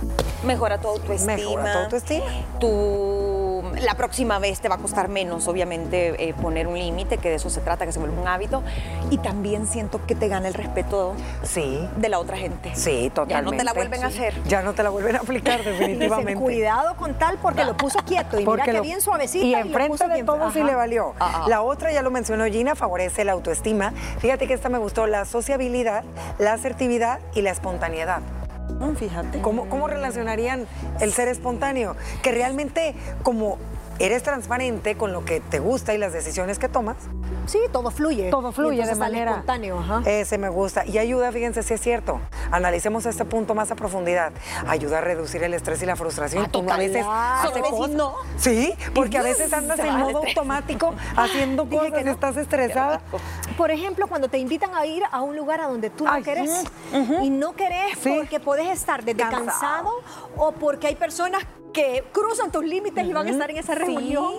Mejora 0.45 0.77
tu 0.79 0.87
autoestima. 0.89 1.35
Mejora 1.35 1.71
tu 1.73 1.79
autoestima. 1.79 2.25
Tu- 2.59 3.63
la 3.81 3.95
próxima 3.95 4.39
vez 4.39 4.59
te 4.59 4.69
va 4.69 4.75
a 4.75 4.77
costar 4.77 5.09
menos, 5.09 5.47
obviamente, 5.47 6.29
eh, 6.29 6.33
poner 6.33 6.67
un 6.67 6.77
límite, 6.77 7.17
que 7.17 7.29
de 7.29 7.35
eso 7.35 7.49
se 7.49 7.59
trata, 7.61 7.85
que 7.85 7.91
se 7.91 7.99
vuelva 7.99 8.21
un 8.21 8.27
hábito. 8.27 8.61
Y 9.09 9.17
también 9.17 9.67
siento 9.67 10.05
que 10.05 10.15
te 10.15 10.27
gana 10.27 10.47
el 10.47 10.53
respeto 10.53 11.13
Sí. 11.43 11.87
de 11.97 12.09
la 12.09 12.19
otra 12.19 12.37
gente. 12.37 12.71
Sí, 12.75 13.09
totalmente. 13.13 13.33
Ya 13.33 13.41
no 13.41 13.51
te 13.57 13.63
la 13.63 13.73
vuelven 13.73 14.03
a 14.03 14.07
hacer. 14.07 14.33
Ya 14.45 14.61
no 14.61 14.73
te 14.73 14.83
la 14.83 14.89
vuelven 14.89 15.15
a 15.15 15.19
aplicar 15.19 15.59
Dicen, 15.63 15.79
definitivamente. 15.79 16.35
cuidado 16.41 16.95
con 16.97 17.13
tal 17.17 17.37
porque 17.41 17.63
lo 17.65 17.75
puso 17.75 17.99
quieto 17.99 18.39
y 18.39 18.45
Porque 18.45 18.63
mira 18.63 18.73
que 18.75 18.81
bien 18.81 19.01
suavecita. 19.01 19.45
Y 19.45 19.53
enfrente 19.55 19.89
puso 19.89 20.07
de 20.07 20.23
todos 20.23 20.53
sí 20.53 20.61
le 20.63 20.75
valió. 20.75 21.13
Ajá. 21.19 21.47
La 21.47 21.61
otra, 21.61 21.91
ya 21.91 22.01
lo 22.01 22.11
mencionó 22.11 22.45
Gina, 22.45 22.75
favorece 22.75 23.23
la 23.25 23.31
autoestima. 23.31 23.91
Fíjate 24.19 24.47
que 24.47 24.53
esta 24.53 24.69
me 24.69 24.77
gustó, 24.77 25.07
la 25.07 25.25
sociabilidad, 25.25 26.03
la 26.37 26.53
asertividad 26.53 27.19
y 27.33 27.41
la 27.41 27.51
espontaneidad. 27.51 28.19
Fíjate. 28.95 29.41
¿Cómo, 29.41 29.69
¿Cómo 29.69 29.87
relacionarían 29.87 30.67
el 30.99 31.13
ser 31.13 31.27
espontáneo? 31.27 31.95
Que 32.21 32.31
realmente 32.31 32.95
como 33.23 33.57
eres 33.99 34.23
transparente 34.23 34.95
con 34.95 35.11
lo 35.13 35.23
que 35.25 35.39
te 35.39 35.59
gusta 35.59 35.93
y 35.93 35.97
las 35.97 36.13
decisiones 36.13 36.59
que 36.59 36.67
tomas, 36.69 36.97
Sí, 37.45 37.59
todo 37.71 37.91
fluye. 37.91 38.29
todo 38.29 38.51
fluye 38.53 38.85
de 38.85 38.95
manera 38.95 39.31
espontáneo. 39.31 39.79
Ajá. 39.79 40.01
Ese 40.05 40.37
me 40.37 40.47
gusta. 40.49 40.85
Y 40.85 40.97
ayuda, 40.97 41.31
fíjense 41.31 41.61
si 41.63 41.73
es 41.73 41.81
cierto. 41.81 42.19
Analicemos 42.51 43.05
este 43.05 43.25
punto 43.25 43.53
más 43.53 43.69
a 43.71 43.75
profundidad. 43.75 44.31
Ayuda 44.67 44.99
a 44.99 45.01
reducir 45.01 45.43
el 45.43 45.53
estrés 45.53 45.81
y 45.83 45.85
la 45.85 45.95
frustración. 45.97 46.47
A 46.69 46.77
veces 46.77 47.05
no. 47.89 48.15
Sí, 48.37 48.73
porque 48.95 49.17
a 49.17 49.23
veces 49.23 49.51
andas 49.51 49.77
en 49.79 49.97
modo 49.97 50.19
automático 50.19 50.93
haciendo 51.17 51.67
cosas 51.69 51.91
que 51.91 52.03
no. 52.03 52.11
estás 52.11 52.37
estresada. 52.37 53.01
Por 53.57 53.71
ejemplo, 53.71 54.07
cuando 54.07 54.29
te 54.29 54.37
invitan 54.37 54.73
a 54.73 54.85
ir 54.85 55.03
a 55.11 55.21
un 55.21 55.35
lugar 55.35 55.59
a 55.61 55.67
donde 55.67 55.89
tú 55.89 56.05
no 56.05 56.11
Ay, 56.11 56.23
querés 56.23 56.63
y 57.21 57.29
no 57.29 57.53
querés 57.53 57.97
Sí. 58.01 58.13
porque 58.17 58.39
podés 58.39 58.69
estar 58.69 59.03
desde 59.03 59.19
Cansado. 59.19 59.45
cansado. 59.45 59.89
o 60.37 60.51
porque 60.53 60.87
hay 60.87 60.95
personas 60.95 61.43
que 61.73 62.03
cruzan 62.11 62.51
tus 62.51 62.63
límites 62.63 63.05
y 63.05 63.11
van 63.13 63.27
a 63.27 63.31
estar 63.31 63.49
en 63.49 63.57
esa 63.57 63.73
Sí. 63.73 63.79
reunión 63.79 64.35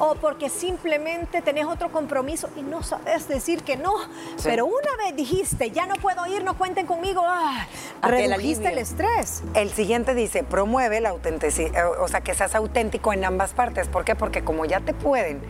o 0.00 0.14
porque 0.16 0.48
simplemente 0.50 1.40
tenés 1.40 1.66
otro 1.66 1.90
compromiso 1.92 2.48
y 2.56 2.62
no 2.62 2.82
sabes 2.82 3.28
decir 3.28 3.62
que 3.62 3.76
no. 3.76 3.94
Pero 4.42 4.66
una 4.66 4.96
vez 4.98 5.14
dijiste, 5.16 5.70
ya 5.70 5.86
no 5.86 5.94
puedo 5.96 6.26
ir, 6.26 6.42
no 6.44 6.58
cuenten 6.58 6.86
conmigo, 6.86 7.22
ah, 7.24 7.66
redujiste 8.02 8.68
el 8.72 8.78
estrés. 8.78 9.42
El 9.54 9.70
siguiente 9.70 10.14
dice, 10.14 10.42
promueve 10.42 11.00
la 11.00 11.10
autenticidad, 11.10 12.00
o 12.02 12.08
sea, 12.08 12.20
que 12.22 12.34
seas 12.34 12.54
auténtico 12.54 13.12
en 13.12 13.24
ambas 13.24 13.52
partes. 13.54 13.88
¿Por 13.88 14.04
qué? 14.04 14.14
Porque 14.16 14.42
como 14.42 14.64
ya 14.64 14.80
te 14.80 14.92
pueden, 14.94 15.40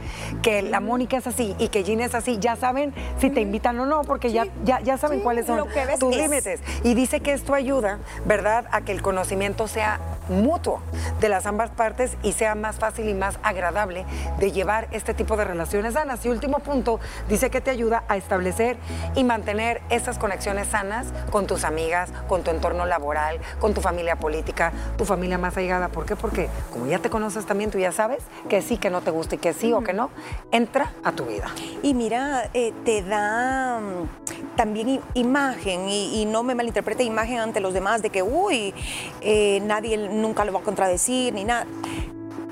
que 0.43 0.61
la 0.63 0.81
Mónica 0.81 1.17
es 1.17 1.27
así 1.27 1.57
y 1.59 1.69
que 1.69 1.83
Gina 1.83 2.05
es 2.05 2.15
así, 2.15 2.39
ya 2.39 2.57
saben 2.57 2.95
si 3.19 3.31
te 3.31 3.41
invitan 3.41 3.81
o 3.81 3.87
no, 3.87 4.03
porque 4.03 4.31
ya, 4.31 4.47
ya, 4.65 4.81
ya 4.81 4.99
saben 4.99 5.21
cuáles 5.21 5.47
son 5.47 5.65
tus 5.99 6.15
es. 6.15 6.21
límites. 6.23 6.61
Y 6.83 6.95
dice 6.95 7.21
que 7.21 7.33
esto 7.33 7.55
ayuda, 7.55 7.99
¿verdad?, 8.27 8.67
a 8.71 8.83
que 8.83 8.93
el 8.93 9.01
conocimiento 9.01 9.67
sea 9.69 9.99
mutuo. 10.29 10.81
De 11.20 11.29
las 11.29 11.46
ambas 11.46 11.70
partes 11.70 12.16
y 12.22 12.33
sea 12.33 12.55
más 12.55 12.77
fácil 12.77 13.09
y 13.09 13.14
más 13.14 13.38
agradable 13.42 14.05
de 14.38 14.53
llevar 14.53 14.88
este 14.90 15.14
tipo 15.14 15.37
de 15.37 15.44
relaciones 15.44 15.94
sanas. 15.94 16.24
Y 16.24 16.29
último 16.29 16.59
punto, 16.59 17.00
dice 17.29 17.50
que 17.50 17.61
te 17.61 17.70
ayuda 17.70 18.05
a 18.09 18.16
establecer 18.16 18.77
y 19.14 19.24
mantener 19.24 19.81
esas 19.90 20.18
conexiones 20.18 20.68
sanas 20.68 21.07
con 21.31 21.46
tus 21.46 21.64
amigas, 21.64 22.11
con 22.29 22.42
tu 22.42 22.50
entorno 22.50 22.87
laboral, 22.87 23.38
con 23.61 23.74
tu 23.74 23.81
familia 23.81 24.16
política, 24.16 24.72
tu 24.96 25.05
familia 25.05 25.38
más 25.38 25.57
allegada. 25.57 25.88
¿Por 25.88 26.07
qué? 26.07 26.16
Porque 26.16 26.48
como 26.72 26.87
ya 26.87 26.98
te 26.98 27.11
conoces 27.11 27.46
también, 27.46 27.70
tú 27.70 27.79
ya 27.79 27.92
sabes 27.92 28.22
que 28.48 28.62
sí, 28.62 28.77
que 28.77 28.90
no 28.90 29.00
te 29.00 29.11
gusta 29.11 29.37
y 29.37 29.38
que 29.38 29.53
sí 29.53 29.72
o 29.72 29.83
que 29.83 29.92
no, 29.92 30.11
entra 30.50 30.92
a 31.05 31.12
tu 31.12 31.24
vida. 31.24 31.46
Y 31.83 31.94
mira, 31.94 32.50
eh, 32.55 32.72
te 32.85 33.03
da 33.03 33.81
mm, 33.81 34.57
también 34.57 35.00
imagen, 35.14 35.88
y, 35.88 36.24
no 36.24 36.42
me 36.42 36.55
malinterprete 36.55 37.05
imagen 37.05 37.38
ante 37.38 37.61
los 37.61 37.74
demás 37.74 38.03
de 38.03 38.11
que, 38.11 38.22
uy, 38.22 38.74
eh, 39.20 39.61
nadie 39.64 39.96
nunca 39.96 40.44
lo 40.44 40.53
va 40.53 40.61
a 40.61 40.62
contradecir 40.62 41.04
ni 41.09 41.45
nada 41.45 41.67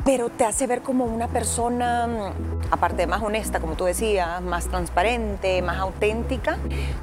pero 0.04 0.30
te 0.30 0.44
hace 0.44 0.66
ver 0.66 0.82
como 0.82 1.04
una 1.04 1.28
persona, 1.28 2.06
mm, 2.06 2.72
aparte 2.72 2.96
de 2.96 3.06
más 3.06 3.22
honesta, 3.22 3.60
como 3.60 3.74
tú 3.74 3.84
decías, 3.84 4.40
más 4.42 4.66
transparente, 4.66 5.62
más 5.62 5.78
auténtica, 5.78 6.58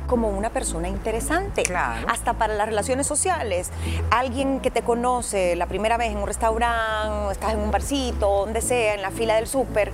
como 0.07 0.29
una 0.29 0.49
persona 0.49 0.89
interesante. 0.89 1.63
Claro. 1.63 2.05
Hasta 2.09 2.33
para 2.33 2.55
las 2.55 2.67
relaciones 2.67 3.07
sociales. 3.07 3.69
Alguien 4.11 4.59
que 4.59 4.71
te 4.71 4.81
conoce 4.81 5.55
la 5.55 5.67
primera 5.67 5.97
vez 5.97 6.11
en 6.11 6.17
un 6.17 6.27
restaurante, 6.27 7.31
estás 7.31 7.53
en 7.53 7.59
un 7.59 7.71
barcito, 7.71 8.45
donde 8.45 8.61
sea, 8.61 8.95
en 8.95 9.01
la 9.01 9.11
fila 9.11 9.35
del 9.35 9.47
súper, 9.47 9.91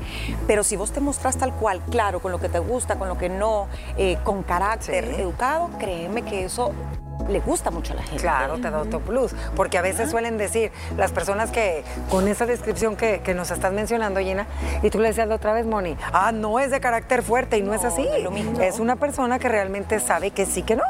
pero 0.48 0.64
si 0.64 0.76
vos 0.76 0.92
te 0.92 1.00
mostrás 1.00 1.38
tal 1.38 1.54
cual, 1.54 1.82
claro, 1.92 2.20
con 2.20 2.32
lo 2.32 2.40
que 2.40 2.50
te 2.50 2.60
gusta, 2.60 2.98
con 2.98 3.08
lo 3.08 3.18
que 3.18 3.30
no, 3.30 3.68
eh, 3.98 4.18
con 4.24 4.44
carácter 4.44 5.06
educado, 5.20 5.70
créeme 5.78 6.24
que 6.24 6.46
eso 6.46 6.74
le 7.30 7.40
gusta 7.40 7.72
mucho 7.72 7.94
a 7.94 7.96
la 7.96 8.04
gente. 8.04 8.22
Claro, 8.22 8.58
te 8.58 8.70
da 8.70 8.80
otro 8.80 9.00
plus, 9.00 9.34
porque 9.56 9.78
a 9.78 9.82
veces 9.82 10.10
suelen 10.10 10.38
decir 10.38 10.72
las 10.98 11.12
personas 11.12 11.52
que 11.52 11.84
con 12.10 12.28
esa 12.28 12.46
descripción 12.46 12.96
que, 12.96 13.36
nos 13.36 13.52
estás 13.52 13.74
mencionando, 13.74 14.22
Gina, 14.22 14.48
y 14.82 14.90
tú 14.90 15.00
le 15.00 15.10
decías 15.10 15.28
la 15.28 15.36
otra 15.36 15.52
vez, 15.52 15.66
Moni, 15.66 15.98
ah, 16.14 16.32
no 16.32 16.60
es 16.60 16.72
de 16.72 16.80
carácter 16.80 17.22
fuerte 17.22 17.58
y 17.58 17.62
no, 17.62 17.74
es 17.74 17.84
así. 17.84 18.08
Es 18.62 18.80
una 18.80 18.96
persona 18.96 19.40
que 19.40 19.50
realmente 19.50 20.00
sabe 20.00 20.32
que 20.32 20.46
sí 20.46 20.64
que 20.64 20.76
no. 20.76 20.84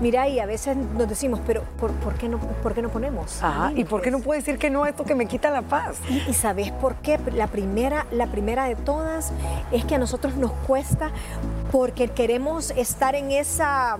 Mira, 0.00 0.28
y 0.28 0.38
a 0.38 0.46
veces 0.46 0.76
nos 0.76 1.08
decimos, 1.08 1.40
pero 1.46 1.62
¿por, 1.78 2.14
qué, 2.14 2.28
no, 2.28 2.38
por 2.38 2.74
qué 2.74 2.82
no 2.82 2.88
ponemos? 2.88 3.42
Ajá, 3.42 3.72
¿y 3.74 3.84
por 3.84 4.00
qué 4.00 4.10
no 4.10 4.20
puedo 4.20 4.38
decir 4.38 4.58
que 4.58 4.70
no 4.70 4.84
a 4.84 4.90
esto 4.90 5.04
que 5.04 5.14
me 5.14 5.26
quita 5.26 5.50
la 5.50 5.62
paz? 5.62 5.98
Y, 6.28 6.34
¿sabes 6.34 6.70
por 6.72 6.96
qué? 6.96 7.18
La 7.34 7.48
primera, 7.48 8.06
la 8.12 8.26
primera 8.28 8.66
de 8.66 8.76
todas 8.76 9.32
es 9.72 9.84
que 9.84 9.96
a 9.96 9.98
nosotros 9.98 10.36
nos 10.36 10.52
cuesta 10.66 11.10
porque 11.72 12.08
queremos 12.08 12.70
estar 12.70 13.14
en 13.14 13.32
esa 13.32 13.98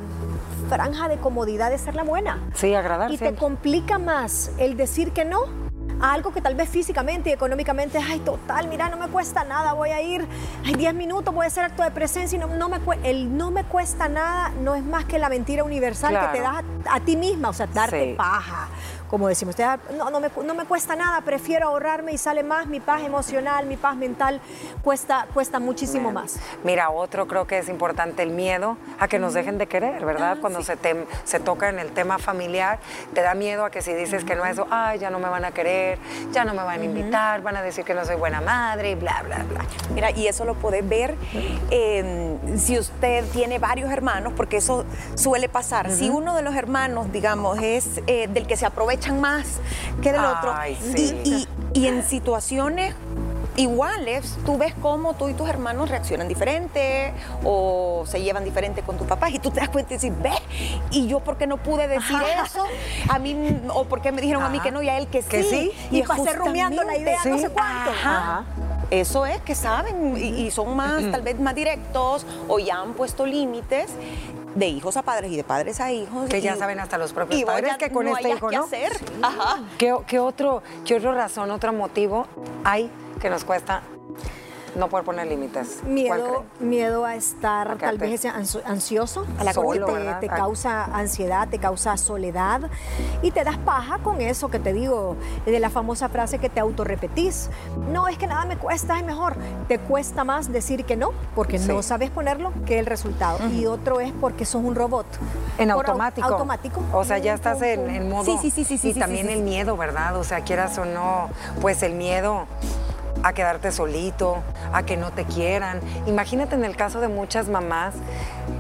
franja 0.69 1.09
de 1.09 1.17
comodidad 1.17 1.71
de 1.71 1.79
ser 1.79 1.95
la 1.95 2.05
buena. 2.05 2.39
Sí, 2.55 2.75
agradable. 2.75 3.15
Y 3.15 3.19
te 3.19 3.35
complica 3.35 3.99
más 3.99 4.53
el 4.59 4.77
decir 4.77 5.13
que 5.13 5.25
no 5.25 5.68
a 6.01 6.13
algo 6.13 6.33
que 6.33 6.41
tal 6.41 6.55
vez 6.55 6.69
físicamente 6.69 7.31
y 7.31 7.33
económicamente, 7.33 7.99
ay, 7.99 8.21
total, 8.21 8.69
mira, 8.69 8.89
no 8.89 8.97
me 8.97 9.09
cuesta 9.09 9.45
nada, 9.45 9.73
voy 9.73 9.91
a 9.91 10.01
ir, 10.01 10.27
ay, 10.65 10.75
10 10.75 10.95
minutos, 10.95 11.35
voy 11.35 11.45
a 11.45 11.49
hacer 11.49 11.65
acto 11.65 11.83
de 11.83 11.91
presencia 11.91 12.37
y 12.37 12.39
no, 12.39 12.47
no 12.47 12.69
me, 12.69 12.79
el 13.05 13.37
no 13.37 13.51
me 13.51 13.65
cuesta 13.65 14.09
nada 14.09 14.51
no 14.61 14.75
es 14.75 14.85
más 14.85 15.05
que 15.05 15.19
la 15.19 15.29
mentira 15.29 15.65
universal 15.65 16.19
que 16.19 16.39
te 16.39 16.43
das 16.43 16.65
a, 16.89 17.01
ti 17.01 17.17
misma, 17.17 17.51
o 17.51 17.53
sea, 17.53 17.67
darte 17.67 18.15
paja 18.17 18.69
como 19.09 19.29
decimos, 19.29 19.57
no, 19.97 20.11
no, 20.11 20.21
me, 20.21 20.31
no, 20.45 20.55
me, 20.55 20.65
cuesta 20.65 20.95
nada, 20.95 21.21
prefiero 21.23 21.69
ahorrarme 21.69 22.13
y 22.13 22.19
sale 22.19 22.43
más 22.43 22.67
mi 22.67 22.81
paz 22.81 23.03
emocional, 23.03 23.67
mi 23.67 23.77
paz 23.77 23.97
mental, 23.97 24.41
cuesta, 24.83 25.27
cuesta 25.33 25.59
muchísimo 25.59 26.13
más. 26.13 26.39
Mira, 26.65 26.91
otro 26.91 27.27
creo 27.27 27.47
que 27.47 27.59
es 27.59 27.69
importante 27.69 28.23
el 28.23 28.31
miedo 28.31 28.77
a 28.99 29.09
que 29.09 29.19
nos 29.19 29.35
dejen 29.35 29.59
de 29.59 29.67
querer, 29.67 30.05
¿verdad? 30.05 30.37
Ah, 30.37 30.41
Cuando 30.41 30.63
se, 30.63 30.77
se 31.25 31.41
toca 31.41 31.69
en 31.69 31.79
el 31.79 31.93
tema 31.93 32.19
familiar, 32.19 32.79
te 33.15 33.23
da 33.23 33.35
miedo 33.35 33.65
a 33.65 33.71
que 33.71 33.81
si 33.81 33.95
dices 33.95 34.25
que 34.25 34.35
no 34.35 34.45
es 34.45 34.53
eso, 34.53 34.67
ay, 34.71 34.99
ya 34.99 35.11
no 35.11 35.19
me 35.19 35.29
van 35.29 35.45
a 35.45 35.53
querer, 35.53 35.99
ya 36.33 36.45
no 36.45 36.53
me 36.53 36.63
van 36.63 36.81
a 36.81 36.85
invitar, 36.85 37.41
van 37.43 37.57
a 37.57 37.63
decir 37.63 37.85
que 37.85 37.95
no 37.95 38.05
soy 38.05 38.17
buena 38.17 38.41
madre, 38.41 38.91
y 38.91 38.95
bla, 38.95 39.23
bla, 39.25 39.45
bla. 39.49 39.65
Mira, 39.95 40.11
y 40.11 40.27
eso 40.27 40.45
lo 40.45 40.55
puedes 40.55 40.87
ver 40.87 41.17
si 42.57 42.79
usted 42.79 43.25
tiene 43.33 43.59
varios 43.59 43.91
hermanos, 43.91 44.33
porque 44.37 44.59
eso 44.59 44.85
suele 45.15 45.49
pasar. 45.49 45.91
Si 45.91 46.11
uno 46.11 46.35
de 46.35 46.43
los 46.43 46.55
hermanos, 46.55 47.11
digamos, 47.13 47.59
es 47.63 48.01
eh, 48.07 48.29
del 48.29 48.47
que 48.47 48.57
se 48.57 48.67
aprovecha, 48.67 48.98
echan 48.99 49.21
más 49.21 49.61
que 50.03 50.13
del 50.13 50.25
otro. 50.25 50.55
Y, 51.75 51.87
en 51.87 52.03
situaciones 52.03 52.95
iguales, 53.57 54.37
tú 54.45 54.57
ves 54.59 54.75
cómo 54.81 55.15
tú 55.15 55.29
y 55.29 55.35
tus 55.35 55.49
hermanos 55.49 55.89
reaccionan 55.91 56.29
diferente 56.29 57.13
o 57.45 58.05
se 58.07 58.21
llevan 58.21 58.45
diferente 58.45 58.83
con 58.83 58.97
tus 58.97 59.07
papás 59.07 59.33
y 59.33 59.39
tú 59.39 59.51
te 59.51 59.61
das 59.61 59.69
cuenta 59.69 59.95
y 59.95 59.97
dices, 59.97 60.13
ve, 60.23 60.33
y 60.91 61.09
yo 61.09 61.21
por 61.21 61.37
qué 61.37 61.47
no 61.47 61.57
pude 61.57 61.89
decir 61.89 62.17
eso, 62.45 62.65
a 63.09 63.19
mí, 63.19 63.61
o 63.69 63.85
por 63.85 64.01
qué 64.01 64.13
me 64.13 64.21
dijeron 64.21 64.43
a 64.43 64.49
mí 64.49 64.61
que 64.61 64.71
no 64.71 64.83
y 64.83 64.89
a 64.89 64.99
él 64.99 65.09
que 65.09 65.23
sí. 65.23 65.73
Y, 65.91 66.03
pasé 66.03 66.33
rumiando 66.33 66.83
la 66.83 66.97
idea 66.97 67.19
no 67.25 67.39
sé 67.39 67.49
cuánto. 67.51 67.91
Eso 68.91 69.27
es 69.27 69.41
que 69.43 69.55
saben 69.55 70.17
y, 70.17 70.51
son 70.51 70.75
más, 70.75 71.03
tal 71.11 71.21
vez 71.21 71.39
más 71.39 71.55
directos 71.55 72.25
o 72.49 72.59
ya 72.59 72.81
han 72.81 72.95
puesto 72.95 73.27
límites 73.27 73.91
de 74.59 74.67
hijos 74.67 74.97
a 74.97 75.03
padres 75.03 75.31
y 75.31 75.37
de 75.37 75.45
padres 75.45 75.81
a 75.81 75.93
hijos. 75.93 76.29
Que 76.29 76.41
ya 76.41 76.57
saben 76.57 76.81
hasta 76.81 76.99
los 76.99 77.13
propios 77.13 77.45
padres 77.45 77.77
que 77.77 77.91
con 77.91 78.09
este 78.09 78.31
hijo 78.31 78.51
no. 78.51 78.65
Hacer. 78.65 78.93
Ajá. 79.23 79.63
¿Qué, 79.79 79.93
otro, 79.93 80.63
¿Qué 80.85 80.97
otra 80.97 81.13
razón, 81.13 81.51
otro 81.51 81.73
motivo 81.73 82.27
hay 82.65 82.91
que 83.21 83.31
nos 83.31 83.45
cuesta 83.45 83.83
no 84.77 84.89
poder 84.89 85.05
poner 85.05 85.27
límites. 85.27 85.83
Miedo, 85.85 86.45
miedo 86.61 87.05
a 87.05 87.15
estar 87.15 87.77
tal 87.79 87.99
vez 87.99 88.25
ansioso, 88.25 89.27
a 89.39 89.45
la 89.45 89.53
Solo, 89.53 89.87
te, 89.87 90.27
te, 90.27 90.29
causa 90.29 90.85
ansiedad, 90.85 91.49
te 91.49 91.59
causa 91.59 91.97
soledad 91.97 92.71
y 93.23 93.31
te 93.31 93.45
das 93.45 93.59
paja 93.59 93.99
con 93.99 94.21
eso 94.21 94.51
que 94.51 94.59
te 94.59 94.73
digo, 94.73 95.17
de 95.45 95.59
la 95.59 95.71
famosa 95.71 96.09
frase 96.09 96.39
que 96.39 96.49
te 96.49 96.61
autorrepetís. 96.61 97.51
No, 97.93 98.09
es 98.09 98.19
que 98.19 98.27
nada 98.27 98.45
me 98.45 98.57
cuesta, 98.57 98.99
es 98.99 99.05
mejor. 99.05 99.37
Te 99.67 99.79
cuesta 99.79 100.25
más 100.25 100.53
decir 100.53 100.85
que 100.85 100.97
no, 100.97 101.13
porque 101.35 101.59
no 101.59 101.83
sabes 101.83 102.11
ponerlo, 102.11 102.53
que 102.67 102.79
el 102.79 102.87
resultado. 102.87 103.39
Y 103.49 103.67
otro 103.67 104.01
es 104.01 104.13
porque 104.21 104.45
sos 104.45 104.63
un 104.63 104.75
robot. 104.75 105.07
En 105.59 105.71
automático. 105.71 106.27
automático. 106.27 106.81
O 106.93 107.05
sea, 107.05 107.19
ya 107.19 107.35
estás 107.35 107.61
en, 107.63 107.91
en 107.91 108.09
modo... 108.09 108.25
Sí, 108.25 108.51
sí, 108.51 108.65
sí, 108.65 108.79
sí. 108.79 108.91
Y 108.91 108.95
también 108.95 109.29
el 109.29 109.43
miedo, 109.43 109.77
¿verdad? 109.77 110.17
O 110.17 110.25
sea, 110.25 110.43
quieras 110.43 110.79
o 110.79 110.85
no, 110.85 111.29
pues 111.61 111.83
el 111.83 111.95
miedo 111.95 112.47
a 113.29 113.33
quedarte 113.33 113.73
solito, 113.73 114.43
a 114.73 114.83
que 114.83 114.97
no 114.97 115.13
te 115.13 115.25
quieran. 115.25 115.81
Imagínate 116.07 116.55
en 116.55 116.65
el 116.65 116.77
caso 116.77 117.01
de 117.01 117.09
muchas 117.09 117.49
mamás 117.49 117.95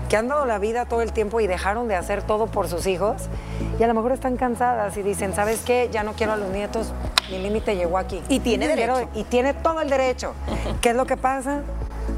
que 0.08 0.16
han 0.16 0.28
dado 0.28 0.46
la 0.46 0.58
vida 0.58 0.86
todo 0.86 1.02
el 1.02 1.12
tiempo 1.12 1.40
y 1.40 1.46
dejaron 1.46 1.88
de 1.88 1.96
hacer 1.96 2.22
todo 2.22 2.46
por 2.46 2.68
sus 2.68 2.86
hijos 2.86 3.28
y 3.78 3.82
a 3.82 3.86
lo 3.86 3.94
mejor 3.94 4.12
están 4.12 4.36
cansadas 4.36 4.96
y 4.96 5.02
dicen, 5.02 5.34
¿sabes 5.34 5.60
qué? 5.64 5.88
Ya 5.92 6.02
no 6.02 6.12
quiero 6.12 6.32
a 6.32 6.36
los 6.36 6.50
nietos, 6.50 6.92
mi 7.30 7.38
límite 7.38 7.76
llegó 7.76 7.98
aquí. 7.98 8.22
Y 8.28 8.40
tiene 8.40 8.68
derecho. 8.68 9.08
Y 9.14 9.24
tiene 9.24 9.54
todo 9.54 9.80
el 9.80 9.90
derecho. 9.90 10.34
¿Qué 10.80 10.90
es 10.90 10.96
lo 10.96 11.06
que 11.06 11.16
pasa? 11.16 11.62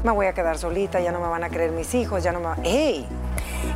Me 0.03 0.11
voy 0.11 0.25
a 0.25 0.33
quedar 0.33 0.57
solita, 0.57 0.99
ya 0.99 1.11
no 1.11 1.19
me 1.19 1.27
van 1.27 1.43
a 1.43 1.49
creer 1.49 1.71
mis 1.71 1.93
hijos, 1.93 2.23
ya 2.23 2.31
no 2.31 2.39
me 2.39 2.45
van... 2.45 2.65
¡Ey! 2.65 3.07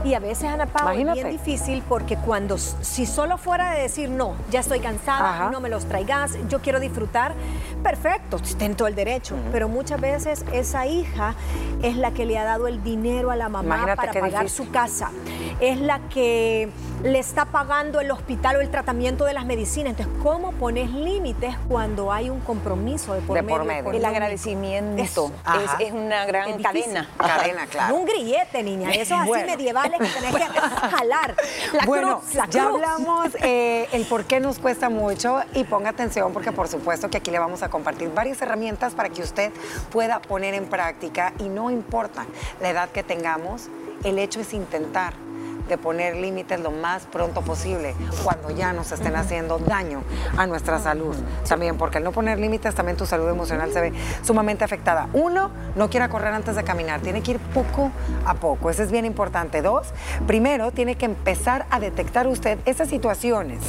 Y 0.03 0.13
a 0.13 0.19
veces, 0.19 0.45
Ana 0.45 0.67
Paula, 0.67 1.13
es 1.13 1.13
bien 1.13 1.29
difícil 1.29 1.83
porque 1.87 2.17
cuando, 2.17 2.57
si 2.57 3.05
solo 3.05 3.37
fuera 3.37 3.71
de 3.71 3.81
decir, 3.81 4.09
no, 4.09 4.35
ya 4.51 4.59
estoy 4.59 4.79
cansada, 4.79 5.49
no 5.49 5.59
me 5.59 5.69
los 5.69 5.85
traigas, 5.85 6.37
yo 6.47 6.61
quiero 6.61 6.79
disfrutar, 6.79 7.33
perfecto, 7.81 8.37
ten 8.57 8.75
todo 8.75 8.87
el 8.87 8.95
derecho. 8.95 9.35
Pero 9.51 9.67
muchas 9.67 9.99
veces 9.99 10.45
esa 10.51 10.85
hija 10.85 11.35
es 11.81 11.97
la 11.97 12.11
que 12.11 12.25
le 12.25 12.37
ha 12.37 12.43
dado 12.43 12.67
el 12.67 12.83
dinero 12.83 13.31
a 13.31 13.35
la 13.35 13.49
mamá 13.49 13.95
para 13.95 14.11
pagar 14.13 14.49
su 14.49 14.69
casa. 14.69 15.11
Es 15.59 15.79
la 15.79 15.99
que 16.09 16.69
le 17.03 17.19
está 17.19 17.45
pagando 17.45 17.99
el 17.99 18.11
hospital 18.11 18.57
o 18.57 18.61
el 18.61 18.69
tratamiento 18.69 19.25
de 19.25 19.33
las 19.33 19.45
medicinas. 19.45 19.91
Entonces, 19.91 20.21
¿cómo 20.23 20.51
pones 20.53 20.91
límites 20.91 21.55
cuando 21.67 22.11
hay 22.11 22.29
un 22.29 22.39
compromiso 22.39 23.13
de 23.13 23.21
por, 23.21 23.41
medio, 23.43 23.91
el 23.91 24.05
agradecimiento 24.05 25.31
es, 25.79 25.91
una 25.91 26.25
gran 26.25 26.61
cadena. 26.61 27.07
Cadena, 27.17 27.67
claro. 27.67 27.95
Un 28.05 28.05
grillete, 28.05 28.63
niña. 28.63 28.91
Eso 28.91 29.15
es 29.15 29.21
así 29.21 29.44
medievales 29.45 29.99
que 29.99 30.19
tenés 30.19 30.35
que 30.35 30.59
jalar. 30.95 31.35
La 31.73 31.85
bueno, 31.85 32.21
ya 32.49 32.67
hablamos 32.67 33.29
eh, 33.41 33.87
el 33.91 34.05
por 34.05 34.25
qué 34.25 34.39
nos 34.39 34.59
cuesta 34.59 34.89
mucho 34.89 35.41
y 35.53 35.63
ponga 35.63 35.89
atención 35.89 36.33
porque 36.33 36.51
por 36.51 36.67
supuesto 36.67 37.09
que 37.09 37.17
aquí 37.17 37.31
le 37.31 37.39
vamos 37.39 37.63
a 37.63 37.69
compartir 37.69 38.11
varias 38.13 38.41
herramientas 38.41 38.93
para 38.93 39.09
que 39.09 39.21
usted 39.21 39.51
pueda 39.91 40.21
poner 40.21 40.53
en 40.53 40.65
práctica 40.65 41.33
y 41.39 41.49
no 41.49 41.71
importa 41.71 42.25
la 42.61 42.69
edad 42.69 42.89
que 42.89 43.03
tengamos, 43.03 43.69
el 44.03 44.19
hecho 44.19 44.39
es 44.39 44.53
intentar 44.53 45.24
de 45.67 45.77
poner 45.77 46.15
límites 46.15 46.59
lo 46.59 46.71
más 46.71 47.05
pronto 47.05 47.41
posible 47.41 47.95
cuando 48.23 48.51
ya 48.51 48.73
nos 48.73 48.91
estén 48.91 49.15
haciendo 49.15 49.57
daño 49.59 50.03
a 50.37 50.45
nuestra 50.47 50.79
salud. 50.79 51.15
También, 51.47 51.77
porque 51.77 51.97
al 51.97 52.03
no 52.03 52.11
poner 52.11 52.39
límites, 52.39 52.75
también 52.75 52.97
tu 52.97 53.05
salud 53.05 53.29
emocional 53.29 53.71
se 53.71 53.81
ve 53.81 53.93
sumamente 54.23 54.63
afectada. 54.63 55.09
Uno, 55.13 55.51
no 55.75 55.89
quiera 55.89 56.09
correr 56.09 56.33
antes 56.33 56.55
de 56.55 56.63
caminar, 56.63 57.01
tiene 57.01 57.21
que 57.21 57.31
ir 57.31 57.39
poco 57.39 57.91
a 58.25 58.35
poco. 58.35 58.69
Eso 58.69 58.83
es 58.83 58.91
bien 58.91 59.05
importante. 59.05 59.61
Dos, 59.61 59.87
primero, 60.27 60.71
tiene 60.71 60.95
que 60.95 61.05
empezar 61.05 61.65
a 61.69 61.79
detectar 61.79 62.27
usted 62.27 62.59
esas 62.65 62.89
situaciones, 62.89 63.59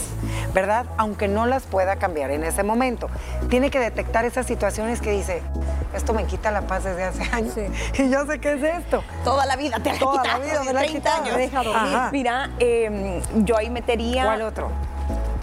¿verdad? 0.55 0.87
Aunque 0.97 1.29
no 1.29 1.47
las 1.47 1.65
pueda 1.65 1.97
cambiar 1.97 2.31
en 2.31 2.45
ese 2.45 2.63
momento. 2.63 3.09
Tiene 3.49 3.71
que 3.71 3.79
detectar 3.79 4.25
esas 4.25 4.47
situaciones 4.47 5.01
que 5.01 5.13
dice, 5.13 5.43
esto 5.97 6.13
me 6.13 6.25
quita 6.25 6.51
la 6.51 6.67
paz 6.67 6.85
desde 6.85 7.05
hace 7.05 7.23
años. 7.33 7.55
Y 7.99 8.11
yo 8.11 8.27
sé 8.27 8.39
qué 8.39 8.53
es 8.55 8.63
esto. 8.63 9.03
Toda 9.25 9.47
la 9.47 9.57
vida 9.57 9.79
te 9.81 9.91
ha 9.91 9.99
Toda 9.99 10.23
la 10.23 10.39
vida 10.39 10.63
me 10.65 10.73
la 10.73 10.81
30 10.81 11.17
años. 11.17 12.13
Mira, 12.13 12.51
em, 12.59 13.23
yo 13.45 13.57
ahí 13.57 13.71
metería... 13.71 14.25
¿Cuál 14.25 14.43
otro? 14.43 14.71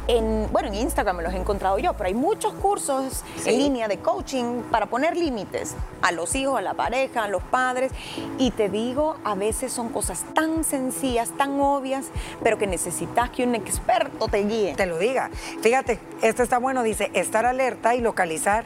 En, 0.08 0.52
bueno, 0.52 0.68
en 0.70 0.76
Instagram 0.76 1.18
me 1.18 1.24
los 1.24 1.34
he 1.34 1.38
encontrado 1.38 1.78
yo, 1.80 1.94
pero 1.94 2.08
hay 2.08 2.14
muchos 2.14 2.54
cursos 2.54 3.24
en 3.46 3.58
línea 3.58 3.88
de 3.88 4.00
coaching 4.00 4.62
para 4.72 4.88
poner 4.88 5.16
límites 5.16 5.76
a 6.02 6.12
los 6.12 6.36
hijos, 6.36 6.58
a 6.58 6.62
la 6.62 6.74
pareja, 6.74 7.24
a 7.24 7.28
los 7.28 7.44
padres. 7.44 7.92
Y 8.38 8.52
te 8.52 8.70
digo, 8.70 9.18
a 9.24 9.36
veces 9.36 9.72
son 9.72 9.90
cosas 9.90 10.26
tan 10.34 10.64
sencillas, 10.64 11.30
tan 11.38 11.60
obvias, 11.60 12.08
pero 12.44 12.58
que 12.58 12.68
necesitas 12.68 13.30
que 13.30 13.44
un 13.44 13.56
experto 13.56 14.28
te 14.28 14.44
guíe. 14.44 14.76
Te 14.76 14.86
lo 14.86 14.98
diga. 14.98 15.30
Fíjate, 15.62 16.00
esto 16.22 16.44
está 16.44 16.58
bueno, 16.58 16.84
dice, 16.84 17.12
estar 17.14 17.46
alerta 17.46 17.96
y 17.96 18.02
localizar 18.02 18.66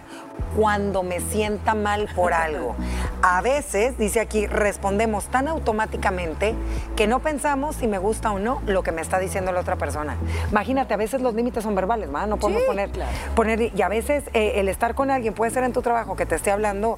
cuando 0.56 1.04
me 1.04 1.20
sienta 1.20 1.76
mal 1.76 2.10
por 2.16 2.34
algo. 2.34 2.76
A 3.22 3.42
veces, 3.42 3.98
dice 3.98 4.20
aquí, 4.20 4.48
respondemos 4.48 5.26
tan 5.26 5.48
automáticamente 5.48 6.56
que 6.96 7.08
no 7.08 7.20
pensamos 7.20 7.76
si 7.76 7.88
me 7.88 7.98
gusta 7.98 8.32
o 8.32 8.40
no 8.40 8.62
lo 8.66 8.84
que 8.84 8.92
me 8.92 9.02
está 9.02 9.20
diciendo 9.20 9.52
la 9.52 9.62
otra 9.62 9.76
persona. 9.76 10.18
Imagínate, 10.52 10.94
a 10.94 10.98
veces 10.98 11.22
los 11.28 11.36
límites 11.36 11.64
son 11.64 11.76
verbales, 11.76 12.12
¿verdad? 12.12 12.28
No 12.28 12.38
podemos 12.38 12.64
poner, 12.64 12.90
poner. 13.36 13.72
Y 13.76 13.82
a 13.82 13.90
veces 13.90 14.24
eh, 14.34 14.54
el 14.56 14.70
estar 14.70 14.96
con 14.96 15.12
alguien 15.12 15.34
puede 15.34 15.52
ser 15.52 15.64
en 15.66 15.74
tu 15.74 15.82
trabajo 15.82 16.16
que 16.16 16.26
te 16.26 16.36
esté 16.36 16.52
hablando, 16.52 16.98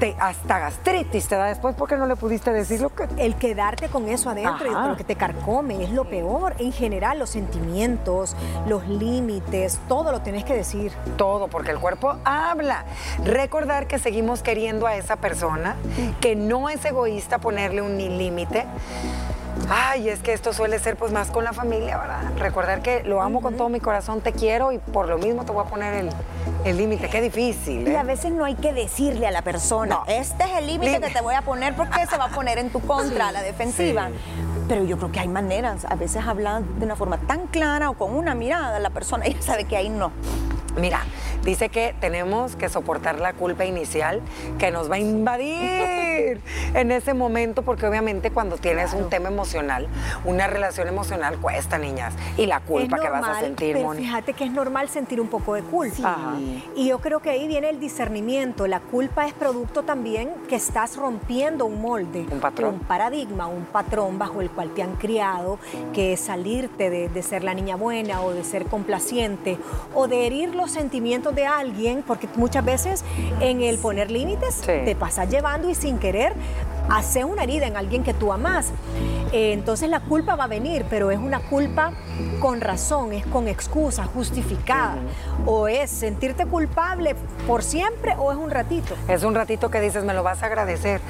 te, 0.00 0.16
hasta 0.18 0.58
gastritis 0.58 1.28
te 1.28 1.36
da 1.36 1.46
después 1.46 1.76
porque 1.76 1.96
no 1.96 2.06
le 2.06 2.16
pudiste 2.16 2.52
decir 2.52 2.80
lo 2.80 2.90
que. 2.90 3.04
El 3.16 3.36
quedarte 3.36 3.88
con 3.88 4.08
eso 4.08 4.30
adentro 4.30 4.66
y 4.66 4.88
lo 4.88 4.96
que 4.96 5.04
te 5.04 5.14
carcome 5.14 5.84
es 5.84 5.90
lo 5.90 6.04
peor. 6.04 6.54
En 6.58 6.72
general, 6.72 7.18
los 7.18 7.30
sentimientos, 7.30 8.36
los 8.66 8.86
límites, 8.88 9.78
todo 9.88 10.10
lo 10.10 10.20
tienes 10.20 10.44
que 10.44 10.54
decir. 10.54 10.92
Todo, 11.16 11.46
porque 11.48 11.70
el 11.70 11.78
cuerpo 11.78 12.16
habla. 12.24 12.84
Recordar 13.24 13.86
que 13.86 13.98
seguimos 13.98 14.42
queriendo 14.42 14.86
a 14.86 14.96
esa 14.96 15.16
persona, 15.16 15.76
que 16.20 16.34
no 16.34 16.68
es 16.68 16.84
egoísta 16.84 17.38
ponerle 17.38 17.82
un 17.82 17.96
límite. 17.96 18.66
Ay, 19.68 20.08
es 20.08 20.20
que 20.20 20.32
esto 20.32 20.52
suele 20.52 20.78
ser 20.78 20.96
pues 20.96 21.12
más 21.12 21.30
con 21.30 21.44
la 21.44 21.52
familia, 21.52 21.96
¿verdad? 21.96 22.32
Recordar 22.38 22.82
que 22.82 23.02
lo 23.02 23.22
amo 23.22 23.40
con 23.40 23.56
todo 23.56 23.68
mi 23.68 23.80
corazón, 23.80 24.20
te 24.20 24.32
quiero 24.32 24.72
y 24.72 24.78
por 24.78 25.08
lo 25.08 25.18
mismo 25.18 25.44
te 25.44 25.52
voy 25.52 25.64
a 25.64 25.68
poner 25.68 26.10
el, 26.64 26.76
límite. 26.76 27.08
Qué 27.08 27.20
difícil. 27.20 27.88
Y 27.88 27.92
¿eh? 27.92 27.96
a 27.96 28.02
veces 28.02 28.32
no 28.32 28.44
hay 28.44 28.54
que 28.54 28.72
decirle 28.72 29.26
a 29.26 29.30
la 29.30 29.42
persona, 29.42 30.00
este 30.06 30.44
es 30.44 30.50
el 30.58 30.66
límite 30.66 31.00
que 31.00 31.10
te 31.10 31.20
voy 31.20 31.34
a 31.34 31.42
poner 31.42 31.74
porque 31.74 32.06
se 32.06 32.16
va 32.16 32.26
a 32.26 32.30
poner 32.30 32.58
en 32.58 32.70
tu 32.70 32.80
contra, 32.86 33.32
la 33.32 33.42
defensiva. 33.42 34.10
Pero 34.68 34.84
yo 34.84 34.96
creo 34.96 35.12
que 35.12 35.20
hay 35.20 35.28
maneras, 35.28 35.84
a 35.84 35.94
veces 35.94 36.24
hablan 36.26 36.78
de 36.78 36.86
una 36.86 36.96
forma 36.96 37.18
tan 37.18 37.46
clara 37.46 37.90
o 37.90 37.94
con 37.94 38.16
una 38.16 38.34
mirada, 38.34 38.78
la 38.78 38.90
persona 38.90 39.26
ya 39.26 39.40
sabe 39.42 39.64
que 39.64 39.76
ahí 39.76 39.88
no. 39.88 40.10
Mira, 40.76 41.02
dice 41.44 41.68
que 41.68 41.94
tenemos 42.00 42.56
que 42.56 42.68
soportar 42.68 43.20
la 43.20 43.32
culpa 43.32 43.64
inicial 43.64 44.20
que 44.58 44.70
nos 44.70 44.90
va 44.90 44.96
a 44.96 44.98
invadir 44.98 46.40
en 46.74 46.90
ese 46.90 47.14
momento, 47.14 47.62
porque 47.62 47.86
obviamente 47.86 48.30
cuando 48.30 48.56
tienes 48.56 48.92
un 48.92 49.08
tema 49.08 49.28
emocional, 49.28 49.86
una 50.24 50.46
relación 50.46 50.88
emocional 50.88 51.38
cuesta, 51.38 51.78
niñas, 51.78 52.14
y 52.36 52.46
la 52.46 52.60
culpa 52.60 52.98
que 52.98 53.08
vas 53.08 53.28
a 53.28 53.40
sentir, 53.40 53.76
pero 53.76 53.92
Fíjate 53.92 54.32
que 54.32 54.44
es 54.44 54.50
normal 54.50 54.88
sentir 54.88 55.20
un 55.20 55.28
poco 55.28 55.54
de 55.54 55.62
culpa. 55.62 56.34
Y 56.74 56.88
yo 56.88 56.98
creo 56.98 57.20
que 57.20 57.30
ahí 57.30 57.46
viene 57.46 57.68
el 57.68 57.78
discernimiento. 57.78 58.66
La 58.66 58.80
culpa 58.80 59.26
es 59.26 59.32
producto 59.32 59.82
también 59.82 60.30
que 60.48 60.56
estás 60.56 60.96
rompiendo 60.96 61.66
un 61.66 61.80
molde, 61.80 62.26
un 62.30 62.40
patrón, 62.40 62.74
un 62.74 62.80
paradigma, 62.80 63.46
un 63.46 63.64
patrón 63.64 64.18
bajo 64.18 64.40
el 64.40 64.50
cual 64.50 64.70
te 64.70 64.82
han 64.82 64.96
criado, 64.96 65.58
que 65.92 66.14
es 66.14 66.20
salirte 66.20 66.90
de, 66.90 67.08
de 67.08 67.22
ser 67.22 67.44
la 67.44 67.54
niña 67.54 67.76
buena 67.76 68.22
o 68.22 68.32
de 68.32 68.44
ser 68.44 68.66
complaciente 68.66 69.58
o 69.94 70.08
de 70.08 70.26
herirlo 70.26 70.63
sentimientos 70.70 71.34
de 71.34 71.46
alguien, 71.46 72.02
porque 72.06 72.28
muchas 72.36 72.64
veces 72.64 73.04
en 73.40 73.62
el 73.62 73.78
poner 73.78 74.10
límites 74.10 74.60
te 74.60 74.96
pasas 74.96 75.28
llevando 75.30 75.68
y 75.68 75.74
sin 75.74 75.98
querer 75.98 76.34
hace 76.88 77.24
una 77.24 77.44
herida 77.44 77.66
en 77.66 77.76
alguien 77.76 78.02
que 78.02 78.14
tú 78.14 78.32
amas. 78.32 78.72
Eh, 79.34 79.52
entonces 79.52 79.90
la 79.90 79.98
culpa 79.98 80.36
va 80.36 80.44
a 80.44 80.46
venir, 80.46 80.86
pero 80.88 81.10
es 81.10 81.18
una 81.18 81.40
culpa 81.40 81.90
con 82.38 82.60
razón, 82.60 83.12
es 83.12 83.26
con 83.26 83.48
excusa, 83.48 84.04
justificada. 84.04 84.94
O 85.44 85.66
es 85.66 85.90
sentirte 85.90 86.46
culpable 86.46 87.16
por 87.44 87.64
siempre 87.64 88.14
o 88.16 88.30
es 88.30 88.38
un 88.38 88.50
ratito. 88.50 88.94
Es 89.08 89.24
un 89.24 89.34
ratito 89.34 89.72
que 89.72 89.80
dices, 89.80 90.04
me 90.04 90.14
lo 90.14 90.22
vas 90.22 90.44
a 90.44 90.46
agradecer. 90.46 91.00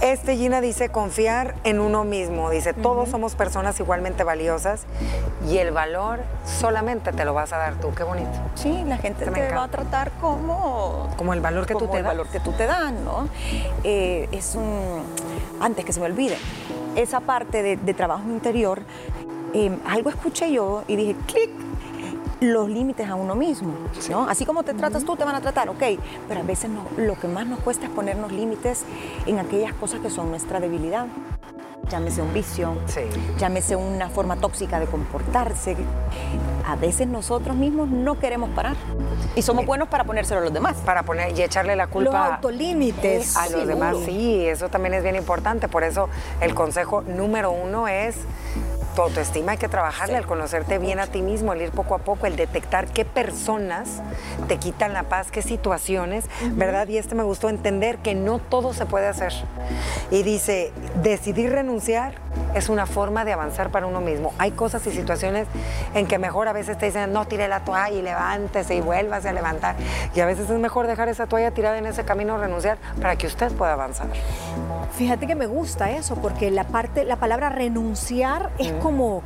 Este 0.00 0.36
Gina 0.36 0.60
dice 0.60 0.90
confiar 0.90 1.56
en 1.64 1.80
uno 1.80 2.04
mismo. 2.04 2.50
Dice, 2.50 2.72
todos 2.72 3.08
somos 3.08 3.34
personas 3.34 3.80
igualmente 3.80 4.22
valiosas 4.22 4.84
y 5.50 5.58
el 5.58 5.72
valor 5.72 6.20
solamente 6.46 7.10
te 7.10 7.24
lo 7.24 7.34
vas 7.34 7.52
a 7.52 7.58
dar 7.58 7.74
tú. 7.80 7.92
Qué 7.94 8.04
bonito. 8.04 8.30
Sí, 8.54 8.84
la 8.86 8.98
gente 8.98 9.24
te 9.24 9.52
va 9.52 9.64
a 9.64 9.68
tratar 9.68 10.12
como... 10.20 11.08
Como 11.16 11.34
el 11.34 11.40
valor 11.40 11.66
que 11.66 11.74
tú 11.74 11.88
te 11.88 11.98
el 11.98 12.04
valor 12.04 12.28
que 12.28 12.38
tú 12.38 12.52
te 12.52 12.66
das, 12.66 12.92
¿no? 12.92 13.28
Eh, 13.82 14.28
es 14.30 14.54
un 14.54 15.02
antes 15.60 15.84
que 15.84 15.92
se 15.92 16.00
me 16.00 16.06
olvide, 16.06 16.36
esa 16.96 17.20
parte 17.20 17.62
de, 17.76 17.94
trabajo 17.94 18.28
interior, 18.28 18.82
em, 19.52 19.78
algo 19.86 20.10
escuché 20.10 20.52
yo 20.52 20.84
y 20.88 20.96
dije, 20.96 21.16
clic, 21.26 21.50
los 22.40 22.68
límites 22.68 23.08
a 23.08 23.14
uno 23.14 23.36
mismo, 23.36 23.72
¿no? 24.10 24.28
Así 24.28 24.44
como 24.44 24.64
te 24.64 24.74
tratas 24.74 25.04
tú, 25.04 25.14
te 25.14 25.24
van 25.24 25.36
a 25.36 25.40
tratar, 25.40 25.68
ok, 25.68 25.82
pero 26.26 26.40
a 26.40 26.42
veces 26.42 26.70
lo 26.96 27.18
que 27.18 27.28
más 27.28 27.46
nos 27.46 27.60
cuesta 27.60 27.86
es 27.86 27.92
ponernos 27.92 28.32
límites 28.32 28.84
en 29.26 29.38
aquellas 29.38 29.72
cosas 29.74 30.00
que 30.00 30.10
son 30.10 30.30
nuestra 30.30 30.58
debilidad 30.58 31.06
llámese 31.90 32.22
un 32.22 32.32
vicio, 32.32 32.76
llámese 33.38 33.76
una 33.76 34.08
forma 34.08 34.36
tóxica 34.36 34.80
de 34.80 34.86
comportarse. 34.86 35.76
A 36.66 36.76
veces 36.76 37.06
nosotros 37.08 37.56
mismos 37.56 37.88
no 37.88 38.18
queremos 38.18 38.50
parar. 38.50 38.76
Y 39.34 39.42
somos 39.42 39.66
buenos 39.66 39.88
para 39.88 40.04
ponérselo 40.04 40.40
a 40.40 40.44
los 40.44 40.52
demás. 40.52 40.76
Para 40.84 41.02
poner 41.02 41.36
y 41.36 41.42
echarle 41.42 41.76
la 41.76 41.86
culpa. 41.86 42.10
Los 42.10 42.34
autolímites. 42.34 43.36
A 43.36 43.48
los 43.48 43.66
demás, 43.66 43.96
sí, 44.04 44.46
eso 44.46 44.68
también 44.68 44.94
es 44.94 45.02
bien 45.02 45.16
importante. 45.16 45.68
Por 45.68 45.84
eso 45.84 46.08
el 46.40 46.54
consejo 46.54 47.02
número 47.02 47.50
uno 47.50 47.88
es 47.88 48.16
tu 48.94 49.02
autoestima 49.02 49.52
hay 49.52 49.58
que 49.58 49.68
trabajarla, 49.68 50.18
el 50.18 50.26
conocerte 50.26 50.78
bien 50.78 51.00
a 51.00 51.06
ti 51.06 51.22
mismo, 51.22 51.52
el 51.52 51.62
ir 51.62 51.70
poco 51.70 51.94
a 51.94 51.98
poco, 51.98 52.26
el 52.26 52.36
detectar 52.36 52.86
qué 52.86 53.04
personas 53.04 54.02
te 54.48 54.58
quitan 54.58 54.92
la 54.92 55.04
paz, 55.04 55.30
qué 55.30 55.42
situaciones, 55.42 56.24
¿verdad? 56.52 56.86
Y 56.88 56.98
este 56.98 57.14
me 57.14 57.22
gustó 57.22 57.48
entender 57.48 57.98
que 57.98 58.14
no 58.14 58.38
todo 58.38 58.72
se 58.74 58.86
puede 58.86 59.06
hacer. 59.06 59.32
Y 60.10 60.22
dice, 60.22 60.72
decidir 61.02 61.52
renunciar 61.52 62.14
es 62.54 62.68
una 62.68 62.86
forma 62.86 63.24
de 63.24 63.32
avanzar 63.32 63.70
para 63.70 63.86
uno 63.86 64.00
mismo. 64.00 64.32
Hay 64.38 64.52
cosas 64.52 64.86
y 64.86 64.90
situaciones 64.90 65.46
en 65.94 66.06
que 66.06 66.18
mejor 66.18 66.48
a 66.48 66.52
veces 66.52 66.78
te 66.78 66.86
dicen, 66.86 67.12
no, 67.12 67.26
tire 67.26 67.48
la 67.48 67.60
toalla 67.64 67.90
y 67.90 68.02
levántese 68.02 68.74
y 68.74 68.80
vuélvase 68.80 69.28
a 69.28 69.32
levantar. 69.32 69.76
Y 70.14 70.20
a 70.20 70.26
veces 70.26 70.50
es 70.50 70.58
mejor 70.58 70.86
dejar 70.86 71.08
esa 71.08 71.26
toalla 71.26 71.50
tirada 71.52 71.78
en 71.78 71.86
ese 71.86 72.04
camino, 72.04 72.38
renunciar, 72.38 72.78
para 73.00 73.16
que 73.16 73.26
usted 73.26 73.52
pueda 73.52 73.72
avanzar. 73.72 74.08
Fíjate 74.92 75.26
que 75.26 75.34
me 75.34 75.46
gusta 75.46 75.90
eso, 75.90 76.16
porque 76.16 76.50
la 76.50 76.64
parte, 76.64 77.04
la 77.04 77.16
palabra 77.16 77.48
renunciar 77.48 78.50
es 78.58 78.70
como 78.82 79.22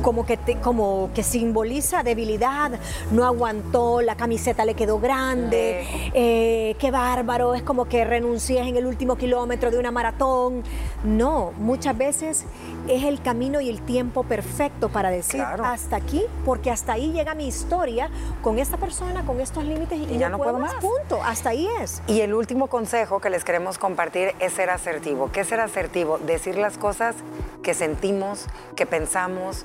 como 0.00 0.24
que, 0.24 0.38
como 0.62 1.10
que 1.14 1.22
simboliza 1.22 2.02
debilidad, 2.02 2.72
no 3.10 3.24
aguantó, 3.24 4.00
la 4.00 4.16
camiseta 4.16 4.64
le 4.64 4.74
quedó 4.74 4.98
grande, 4.98 6.10
eh, 6.14 6.76
qué 6.78 6.90
bárbaro, 6.90 7.54
es 7.54 7.62
como 7.62 7.86
que 7.86 8.04
renuncias 8.04 8.66
en 8.66 8.76
el 8.76 8.86
último 8.86 9.16
kilómetro 9.16 9.70
de 9.70 9.78
una 9.78 9.90
maratón. 9.90 10.62
No, 11.04 11.52
muchas 11.58 11.96
veces 11.96 12.44
es 12.88 13.04
el 13.04 13.22
camino 13.22 13.60
y 13.60 13.68
el 13.68 13.82
tiempo 13.82 14.24
perfecto 14.24 14.88
para 14.88 15.10
decir 15.10 15.42
hasta 15.42 15.96
aquí, 15.96 16.22
porque 16.44 16.70
hasta 16.70 16.94
ahí 16.94 17.12
llega 17.12 17.34
mi 17.34 17.46
historia 17.46 18.10
con 18.42 18.58
esta 18.58 18.76
persona, 18.76 19.24
con 19.24 19.40
estos 19.40 19.64
límites 19.64 19.98
y, 19.98 20.18
ya 20.18 20.28
no, 20.28 20.38
puedo, 20.38 20.58
más. 20.58 20.74
Punto, 20.74 21.22
hasta 21.22 21.50
ahí 21.50 21.68
es. 21.80 22.02
Y 22.06 22.20
el 22.20 22.34
último 22.34 22.66
consejo 22.68 23.20
que 23.20 23.30
les 23.30 23.44
queremos 23.44 23.78
compartir 23.78 24.34
es 24.38 24.52
ser 24.52 24.70
asertivo. 24.70 25.30
¿Qué 25.32 25.40
es 25.40 25.48
ser 25.48 25.60
asertivo? 25.60 26.18
Decir 26.18 26.56
las 26.56 26.78
cosas 26.78 27.16
que 27.62 27.74
sentimos, 27.74 28.46
que 28.76 28.86
pensamos, 28.86 29.64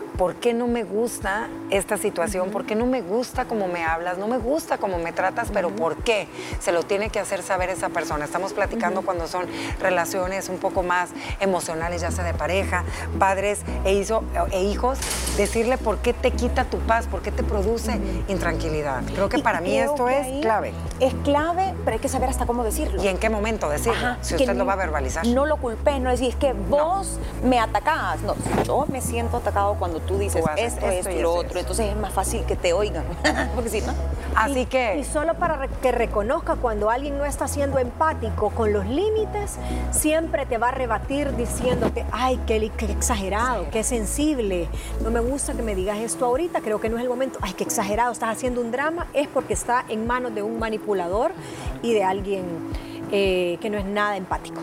¿por 0.17 0.35
qué 0.35 0.53
no 0.53 0.67
me 0.67 0.83
gusta 0.83 1.47
esta 1.69 1.97
situación? 1.97 2.49
¿Por 2.49 2.65
qué 2.65 2.75
no 2.75 2.85
me 2.85 3.01
gusta 3.01 3.45
cómo 3.45 3.67
me 3.67 3.83
hablas? 3.83 4.17
No 4.17 4.27
me 4.27 4.37
gusta 4.37 4.77
cómo 4.77 4.97
me 4.97 5.11
tratas, 5.11 5.49
pero 5.51 5.69
¿por 5.69 5.97
qué? 5.97 6.27
Se 6.59 6.71
lo 6.71 6.83
tiene 6.83 7.09
que 7.09 7.19
hacer 7.19 7.43
saber 7.43 7.69
esa 7.69 7.89
persona. 7.89 8.25
Estamos 8.25 8.53
platicando 8.53 9.01
cuando 9.01 9.27
son 9.27 9.45
relaciones 9.79 10.49
un 10.49 10.57
poco 10.57 10.83
más 10.83 11.09
emocionales, 11.39 12.01
ya 12.01 12.11
sea 12.11 12.23
de 12.23 12.33
pareja, 12.33 12.83
padres 13.19 13.61
e, 13.85 14.05
e 14.51 14.63
hijos, 14.63 14.99
decirle 15.37 15.77
por 15.77 15.99
qué 15.99 16.13
te 16.13 16.31
quita 16.31 16.65
tu 16.65 16.77
paz, 16.79 17.07
por 17.07 17.21
qué 17.21 17.31
te 17.31 17.43
produce 17.43 17.99
intranquilidad. 18.27 19.03
Creo 19.13 19.29
que 19.29 19.39
para 19.39 19.61
mí 19.61 19.77
esto 19.77 20.09
es 20.09 20.41
clave. 20.41 20.73
Es 20.99 21.13
clave, 21.23 21.73
pero 21.83 21.95
hay 21.95 21.99
que 21.99 22.09
saber 22.09 22.29
hasta 22.29 22.45
cómo 22.45 22.63
decirlo. 22.63 23.01
¿Y 23.01 23.07
en 23.07 23.17
qué 23.17 23.29
momento 23.29 23.69
decirlo? 23.69 24.17
si 24.21 24.35
usted 24.35 24.55
lo 24.55 24.65
va 24.65 24.73
a 24.73 24.77
verbalizar. 24.77 25.25
No 25.25 25.45
lo 25.45 25.57
culpé, 25.57 25.99
no 25.99 26.09
decir, 26.09 26.29
es 26.29 26.35
que 26.35 26.53
vos 26.53 27.19
me 27.43 27.59
atacás. 27.59 28.21
No, 28.21 28.35
yo 28.63 28.85
me 28.87 29.01
siento 29.01 29.37
atacado 29.37 29.75
cuando 29.75 30.00
tú 30.07 30.17
dices 30.17 30.43
esto, 30.57 30.85
esto, 30.87 31.11
y 31.11 31.21
lo 31.21 31.33
otro, 31.33 31.59
entonces 31.59 31.89
es 31.89 31.95
más 31.95 32.13
fácil 32.13 32.43
que 32.45 32.55
te 32.55 32.73
oigan. 32.73 33.05
Porque 33.55 33.69
si 33.69 33.81
no. 33.81 33.93
Así 34.35 34.65
que. 34.65 34.97
Y 34.99 35.03
solo 35.03 35.33
para 35.35 35.67
que 35.67 35.91
reconozca 35.91 36.55
cuando 36.55 36.89
alguien 36.89 37.17
no 37.17 37.25
está 37.25 37.47
siendo 37.47 37.79
empático 37.79 38.49
con 38.51 38.73
los 38.73 38.85
límites, 38.85 39.57
siempre 39.91 40.45
te 40.45 40.57
va 40.57 40.69
a 40.69 40.71
rebatir 40.71 41.35
diciéndote, 41.35 42.05
ay, 42.11 42.39
qué, 42.47 42.71
qué 42.77 42.85
exagerado, 42.85 43.65
qué 43.71 43.83
sensible. 43.83 44.67
No 45.03 45.11
me 45.11 45.19
gusta 45.19 45.53
que 45.53 45.63
me 45.63 45.75
digas 45.75 45.97
esto 45.99 46.25
ahorita, 46.25 46.61
creo 46.61 46.79
que 46.79 46.89
no 46.89 46.97
es 46.97 47.03
el 47.03 47.09
momento. 47.09 47.39
Ay, 47.41 47.53
qué 47.53 47.63
exagerado, 47.63 48.11
estás 48.11 48.29
haciendo 48.29 48.61
un 48.61 48.71
drama. 48.71 49.07
Es 49.13 49.27
porque 49.27 49.53
está 49.53 49.85
en 49.89 50.07
manos 50.07 50.33
de 50.33 50.41
un 50.41 50.59
manipulador 50.59 51.31
y 51.81 51.93
de 51.93 52.03
alguien 52.03 52.45
eh, 53.11 53.57
que 53.61 53.69
no 53.69 53.77
es 53.77 53.85
nada 53.85 54.17
empático. 54.17 54.61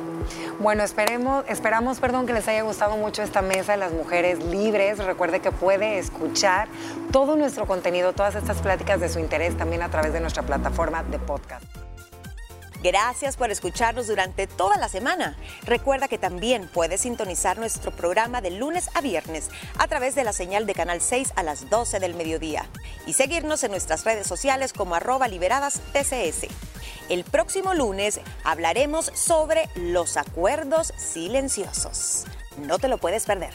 Bueno, 0.59 0.83
esperemos, 0.83 1.45
esperamos 1.49 2.01
perdón, 2.01 2.27
que 2.27 2.33
les 2.33 2.47
haya 2.49 2.63
gustado 2.63 2.97
mucho 2.97 3.23
esta 3.23 3.43
mesa 3.43 3.73
de 3.73 3.79
las 3.79 3.93
mujeres 3.93 4.43
libres. 4.45 4.99
Recuerde 4.99 5.41
que 5.41 5.51
puede 5.51 5.99
escuchar 5.99 6.69
todo 7.13 7.37
nuestro 7.37 7.67
contenido, 7.67 8.13
todas 8.13 8.35
estas 8.35 8.59
pláticas 8.59 9.01
de 9.01 9.09
su 9.09 9.19
interés 9.19 9.57
también 9.57 9.83
a 9.83 9.89
través 9.89 10.13
de 10.13 10.21
nuestra 10.21 10.43
plataforma 10.43 11.03
de 11.05 11.19
podcast. 11.19 11.88
Gracias 12.83 13.37
por 13.37 13.51
escucharnos 13.51 14.07
durante 14.07 14.47
toda 14.47 14.77
la 14.77 14.89
semana. 14.89 15.37
Recuerda 15.65 16.07
que 16.07 16.17
también 16.17 16.71
puedes 16.73 17.01
sintonizar 17.01 17.59
nuestro 17.59 17.91
programa 17.91 18.41
de 18.41 18.53
lunes 18.53 18.89
a 18.95 19.01
viernes 19.01 19.51
a 19.79 19.89
través 19.89 20.15
de 20.15 20.23
la 20.23 20.33
señal 20.33 20.65
de 20.65 20.75
Canal 20.75 21.01
6 21.01 21.33
a 21.35 21.43
las 21.43 21.71
12 21.71 21.99
del 21.99 22.15
mediodía 22.15 22.67
y 23.05 23.15
seguirnos 23.15 23.65
en 23.65 23.73
nuestras 23.73 24.05
redes 24.05 24.29
sociales 24.29 24.73
como 24.73 24.95
arroba 24.95 25.27
liberadas 25.27 25.81
TCS. 25.93 26.47
El 27.09 27.25
próximo 27.25 27.75
lunes 27.75 28.21
hablaremos 28.45 29.11
sobre 29.15 29.69
los 29.75 30.17
acuerdos 30.17 30.93
silenciosos. 30.97 32.27
No 32.59 32.79
te 32.79 32.87
lo 32.87 32.99
puedes 32.99 33.25
perder. 33.25 33.55